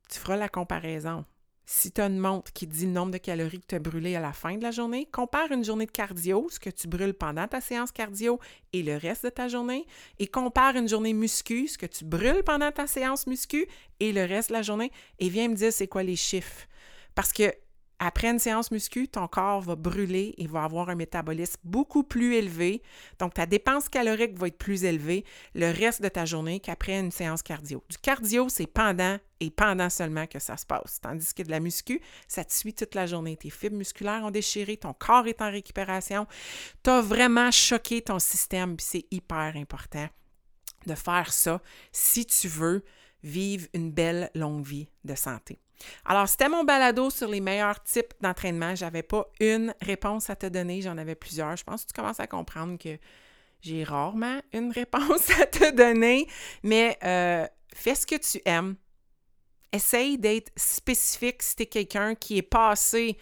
tu 0.10 0.20
feras 0.20 0.38
la 0.38 0.50
comparaison. 0.50 1.26
Si 1.70 1.92
tu 1.92 2.00
as 2.00 2.06
une 2.06 2.18
montre 2.18 2.54
qui 2.54 2.66
dit 2.66 2.86
le 2.86 2.94
nombre 2.94 3.12
de 3.12 3.18
calories 3.18 3.60
que 3.60 3.68
tu 3.68 3.76
as 3.76 3.80
brûlées 3.80 4.16
à 4.16 4.22
la 4.22 4.32
fin 4.32 4.56
de 4.56 4.64
la 4.64 4.72
journée, 4.72 5.06
compare 5.12 5.52
une 5.52 5.66
journée 5.66 5.86
de 5.86 5.92
cardio, 5.92 6.48
ce 6.50 6.62
que 6.62 6.70
tu 6.70 6.88
brûles 6.88 7.14
pendant 7.14 7.46
ta 7.46 7.60
séance 7.60 7.92
cardio 7.92 8.40
et 8.72 8.84
le 8.84 8.96
reste 8.96 9.26
de 9.26 9.30
ta 9.30 9.50
journée, 9.50 9.86
et 10.18 10.28
compare 10.28 10.78
une 10.78 10.88
journée 10.88 11.12
muscu, 11.12 11.68
ce 11.68 11.78
que 11.78 11.86
tu 11.86 12.06
brûles 12.06 12.44
pendant 12.46 12.72
ta 12.72 12.88
séance 12.88 13.28
muscu 13.28 13.68
et 14.00 14.14
le 14.14 14.24
reste 14.24 14.48
de 14.48 14.54
la 14.54 14.62
journée, 14.62 14.94
et 15.20 15.28
viens 15.28 15.50
me 15.50 15.56
dire 15.56 15.74
c'est 15.74 15.90
quoi 15.90 16.04
les 16.04 16.16
chiffres. 16.16 16.68
Parce 17.16 17.34
que 17.34 17.54
après 18.00 18.30
une 18.30 18.40
séance 18.40 18.70
muscu, 18.70 19.08
ton 19.08 19.28
corps 19.28 19.62
va 19.62 19.76
brûler 19.76 20.36
et 20.38 20.46
va 20.46 20.64
avoir 20.64 20.90
un 20.90 20.96
métabolisme 20.96 21.60
beaucoup 21.64 22.04
plus 22.04 22.36
élevé. 22.36 22.84
Donc, 23.18 23.34
ta 23.34 23.46
dépense 23.46 23.90
calorique 23.90 24.38
va 24.38 24.48
être 24.48 24.58
plus 24.58 24.84
élevée 24.84 25.26
le 25.56 25.72
reste 25.72 26.02
de 26.02 26.08
ta 26.08 26.26
journée 26.26 26.60
qu'après 26.60 27.00
une 27.00 27.12
séance 27.12 27.42
cardio. 27.42 27.84
Du 27.90 27.98
cardio, 27.98 28.50
c'est 28.50 28.68
pendant 28.68 29.18
et 29.40 29.50
pendant 29.50 29.90
seulement 29.90 30.28
que 30.28 30.40
ça 30.40 30.58
se 30.58 30.66
passe. 30.66 31.00
Tandis 31.02 31.34
que 31.34 31.44
de 31.44 31.50
la 31.50 31.60
muscu, 31.60 32.02
ça 32.28 32.44
te 32.44 32.54
suit 32.54 32.74
toute 32.74 32.94
la 32.94 33.08
journée. 33.08 33.36
Tes 33.36 33.50
fibres 33.50 33.78
musculaires 33.78 34.24
ont 34.24 34.32
déchiré, 34.32 34.78
ton 34.78 34.94
corps 34.94 35.28
est 35.28 35.42
en 35.42 35.50
récupération. 35.50 36.28
Tu 36.84 36.90
as 36.90 37.02
vraiment 37.02 37.52
choqué 37.52 38.02
ton 38.02 38.20
système, 38.20 38.76
c'est 38.80 39.06
hyper 39.12 39.54
important 39.56 40.08
de 40.86 40.96
faire 40.96 41.34
ça 41.34 41.62
si 41.92 42.26
tu 42.26 42.48
veux 42.48 42.84
vivre 43.24 43.68
une 43.74 43.92
belle 43.92 44.30
longue 44.36 44.66
vie 44.66 44.88
de 45.04 45.16
santé. 45.16 45.60
Alors, 46.06 46.28
c'était 46.28 46.50
mon 46.50 46.64
balado 46.64 47.10
sur 47.10 47.28
les 47.28 47.42
meilleurs 47.42 47.82
types 47.84 48.14
d'entraînement. 48.22 48.76
Je 48.76 48.86
n'avais 48.86 49.04
pas 49.04 49.28
une 49.40 49.74
réponse 49.82 50.30
à 50.30 50.36
te 50.36 50.48
donner, 50.48 50.82
j'en 50.82 50.98
avais 50.98 51.16
plusieurs. 51.16 51.56
Je 51.56 51.64
pense 51.64 51.84
que 51.84 51.88
tu 51.88 51.94
commences 51.94 52.20
à 52.20 52.28
comprendre 52.28 52.78
que 52.78 52.98
j'ai 53.62 53.84
rarement 53.84 54.40
une 54.54 54.72
réponse 54.72 55.30
à 55.42 55.46
te 55.46 55.72
donner, 55.72 56.28
mais 56.64 56.98
euh, 57.04 57.46
fais 57.74 57.96
ce 57.96 58.06
que 58.06 58.16
tu 58.16 58.42
aimes. 58.46 58.76
Essaye 59.72 60.18
d'être 60.18 60.52
spécifique 60.56 61.44
si 61.44 61.56
tu 61.56 61.64
es 61.64 61.66
quelqu'un 61.66 62.16
qui 62.16 62.38
est 62.38 62.44
passé 62.44 63.18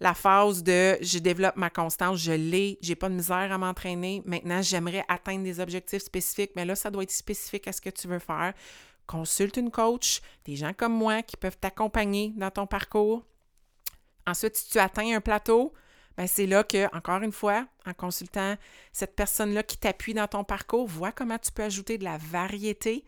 la 0.00 0.14
phase 0.14 0.62
de 0.62 0.96
je 1.00 1.18
développe 1.18 1.56
ma 1.56 1.70
constance, 1.70 2.20
je 2.20 2.30
l'ai, 2.30 2.78
j'ai 2.80 2.94
pas 2.94 3.08
de 3.08 3.14
misère 3.14 3.50
à 3.52 3.58
m'entraîner. 3.58 4.22
Maintenant, 4.24 4.62
j'aimerais 4.62 5.04
atteindre 5.08 5.42
des 5.42 5.58
objectifs 5.58 6.04
spécifiques, 6.04 6.52
mais 6.54 6.64
là, 6.64 6.76
ça 6.76 6.90
doit 6.90 7.02
être 7.02 7.10
spécifique 7.10 7.66
à 7.66 7.72
ce 7.72 7.80
que 7.80 7.90
tu 7.90 8.06
veux 8.06 8.20
faire 8.20 8.54
consulte 9.08 9.56
une 9.56 9.72
coach, 9.72 10.20
des 10.44 10.54
gens 10.54 10.72
comme 10.72 10.92
moi 10.92 11.22
qui 11.22 11.36
peuvent 11.36 11.58
t'accompagner 11.58 12.32
dans 12.36 12.52
ton 12.52 12.68
parcours. 12.68 13.24
Ensuite, 14.26 14.54
si 14.54 14.70
tu 14.70 14.78
atteins 14.78 15.16
un 15.16 15.20
plateau, 15.20 15.72
ben 16.16 16.26
c'est 16.26 16.46
là 16.46 16.62
que, 16.62 16.94
encore 16.94 17.22
une 17.22 17.32
fois, 17.32 17.66
en 17.86 17.94
consultant 17.94 18.56
cette 18.92 19.16
personne-là 19.16 19.62
qui 19.64 19.78
t'appuie 19.78 20.14
dans 20.14 20.28
ton 20.28 20.44
parcours, 20.44 20.86
vois 20.86 21.10
comment 21.10 21.38
tu 21.38 21.50
peux 21.50 21.62
ajouter 21.62 21.96
de 21.98 22.04
la 22.04 22.18
variété 22.18 23.04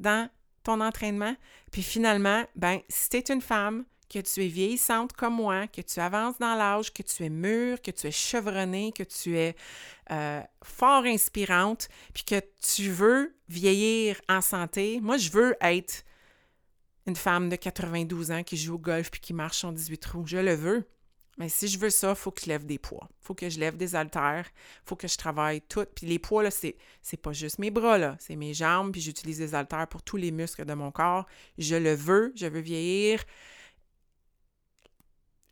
dans 0.00 0.28
ton 0.64 0.80
entraînement. 0.80 1.36
Puis 1.70 1.82
finalement, 1.82 2.44
ben, 2.56 2.80
si 2.88 3.10
tu 3.10 3.16
es 3.18 3.32
une 3.32 3.40
femme 3.40 3.84
que 4.14 4.20
tu 4.20 4.44
es 4.44 4.46
vieillissante 4.46 5.12
comme 5.12 5.34
moi, 5.34 5.66
que 5.66 5.80
tu 5.80 5.98
avances 5.98 6.38
dans 6.38 6.54
l'âge, 6.54 6.92
que 6.92 7.02
tu 7.02 7.24
es 7.24 7.28
mûre, 7.28 7.82
que 7.82 7.90
tu 7.90 8.06
es 8.06 8.12
chevronnée, 8.12 8.92
que 8.92 9.02
tu 9.02 9.36
es 9.36 9.56
euh, 10.12 10.40
fort 10.62 11.04
inspirante, 11.04 11.88
puis 12.12 12.22
que 12.22 12.40
tu 12.62 12.90
veux 12.90 13.34
vieillir 13.48 14.20
en 14.28 14.40
santé. 14.40 15.00
Moi, 15.02 15.16
je 15.16 15.30
veux 15.30 15.56
être 15.60 16.04
une 17.06 17.16
femme 17.16 17.48
de 17.48 17.56
92 17.56 18.30
ans 18.30 18.44
qui 18.44 18.56
joue 18.56 18.74
au 18.76 18.78
golf 18.78 19.10
puis 19.10 19.20
qui 19.20 19.34
marche 19.34 19.64
en 19.64 19.72
18 19.72 19.98
trous. 19.98 20.26
Je 20.26 20.36
le 20.36 20.54
veux. 20.54 20.84
Mais 21.36 21.48
si 21.48 21.66
je 21.66 21.76
veux 21.80 21.90
ça, 21.90 22.10
il 22.10 22.14
faut 22.14 22.30
que 22.30 22.42
je 22.42 22.46
lève 22.46 22.64
des 22.64 22.78
poids. 22.78 23.08
Il 23.10 23.26
faut 23.26 23.34
que 23.34 23.48
je 23.48 23.58
lève 23.58 23.76
des 23.76 23.96
haltères. 23.96 24.46
Il 24.46 24.88
faut 24.88 24.94
que 24.94 25.08
je 25.08 25.16
travaille 25.16 25.60
tout. 25.62 25.84
Puis 25.96 26.06
les 26.06 26.20
poids, 26.20 26.44
là, 26.44 26.52
c'est, 26.52 26.76
c'est 27.02 27.16
pas 27.16 27.32
juste 27.32 27.58
mes 27.58 27.72
bras. 27.72 28.16
C'est 28.20 28.36
mes 28.36 28.54
jambes. 28.54 28.92
Puis 28.92 29.00
j'utilise 29.00 29.38
des 29.38 29.56
haltères 29.56 29.88
pour 29.88 30.04
tous 30.04 30.16
les 30.16 30.30
muscles 30.30 30.64
de 30.64 30.74
mon 30.74 30.92
corps. 30.92 31.26
Je 31.58 31.74
le 31.74 31.94
veux. 31.94 32.32
Je 32.36 32.46
veux 32.46 32.60
vieillir. 32.60 33.24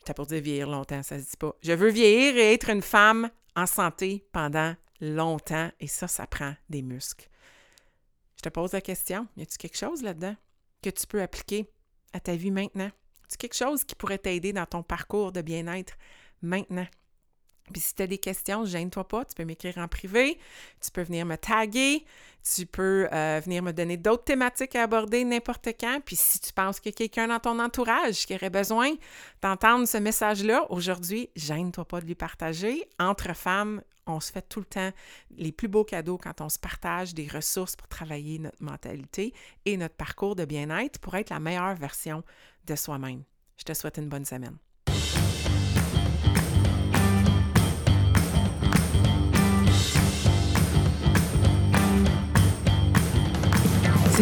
T'as 0.04 0.14
pour 0.14 0.26
dire 0.26 0.42
vieillir 0.42 0.68
longtemps, 0.68 1.02
ça 1.02 1.18
se 1.18 1.30
dit 1.30 1.36
pas. 1.36 1.54
Je 1.62 1.72
veux 1.72 1.90
vieillir 1.90 2.36
et 2.36 2.54
être 2.54 2.70
une 2.70 2.82
femme 2.82 3.30
en 3.54 3.66
santé 3.66 4.26
pendant 4.32 4.74
longtemps 5.00 5.70
et 5.78 5.86
ça, 5.86 6.08
ça 6.08 6.26
prend 6.26 6.54
des 6.68 6.82
muscles. 6.82 7.28
Je 8.36 8.42
te 8.42 8.48
pose 8.48 8.72
la 8.72 8.80
question, 8.80 9.28
y 9.36 9.42
a-t-il 9.42 9.58
quelque 9.58 9.76
chose 9.76 10.02
là-dedans 10.02 10.34
que 10.82 10.90
tu 10.90 11.06
peux 11.06 11.22
appliquer 11.22 11.70
à 12.12 12.20
ta 12.20 12.34
vie 12.34 12.50
maintenant? 12.50 12.90
Y 13.30 13.34
a 13.34 13.36
quelque 13.38 13.56
chose 13.56 13.84
qui 13.84 13.94
pourrait 13.94 14.18
t'aider 14.18 14.52
dans 14.52 14.66
ton 14.66 14.82
parcours 14.82 15.32
de 15.32 15.40
bien-être 15.40 15.94
maintenant? 16.42 16.86
Puis 17.72 17.80
si 17.80 17.94
tu 17.94 18.02
as 18.02 18.06
des 18.06 18.18
questions, 18.18 18.64
gêne-toi 18.64 19.06
pas, 19.06 19.24
tu 19.24 19.34
peux 19.34 19.44
m'écrire 19.44 19.78
en 19.78 19.88
privé, 19.88 20.38
tu 20.80 20.90
peux 20.90 21.02
venir 21.02 21.24
me 21.24 21.36
taguer, 21.36 22.04
tu 22.42 22.66
peux 22.66 23.08
euh, 23.12 23.40
venir 23.44 23.62
me 23.62 23.72
donner 23.72 23.96
d'autres 23.96 24.24
thématiques 24.24 24.74
à 24.74 24.82
aborder 24.82 25.24
n'importe 25.24 25.68
quand. 25.78 26.00
Puis 26.04 26.16
si 26.16 26.40
tu 26.40 26.52
penses 26.52 26.80
qu'il 26.80 26.90
y 26.90 26.94
a 26.94 26.96
quelqu'un 26.96 27.28
dans 27.28 27.38
ton 27.38 27.58
entourage 27.60 28.26
qui 28.26 28.34
aurait 28.34 28.50
besoin 28.50 28.90
d'entendre 29.42 29.86
ce 29.86 29.98
message-là, 29.98 30.66
aujourd'hui, 30.70 31.30
gêne-toi 31.36 31.84
pas 31.84 32.00
de 32.00 32.06
lui 32.06 32.16
partager. 32.16 32.88
Entre 32.98 33.34
femmes, 33.34 33.82
on 34.06 34.18
se 34.18 34.32
fait 34.32 34.42
tout 34.42 34.60
le 34.60 34.66
temps 34.66 34.90
les 35.36 35.52
plus 35.52 35.68
beaux 35.68 35.84
cadeaux 35.84 36.18
quand 36.18 36.40
on 36.40 36.48
se 36.48 36.58
partage 36.58 37.14
des 37.14 37.28
ressources 37.28 37.76
pour 37.76 37.86
travailler 37.86 38.38
notre 38.38 38.62
mentalité 38.62 39.32
et 39.64 39.76
notre 39.76 39.94
parcours 39.94 40.34
de 40.34 40.44
bien-être 40.44 40.98
pour 40.98 41.14
être 41.14 41.30
la 41.30 41.38
meilleure 41.38 41.76
version 41.76 42.24
de 42.64 42.74
soi-même. 42.74 43.22
Je 43.56 43.64
te 43.64 43.74
souhaite 43.74 43.98
une 43.98 44.08
bonne 44.08 44.24
semaine. 44.24 44.58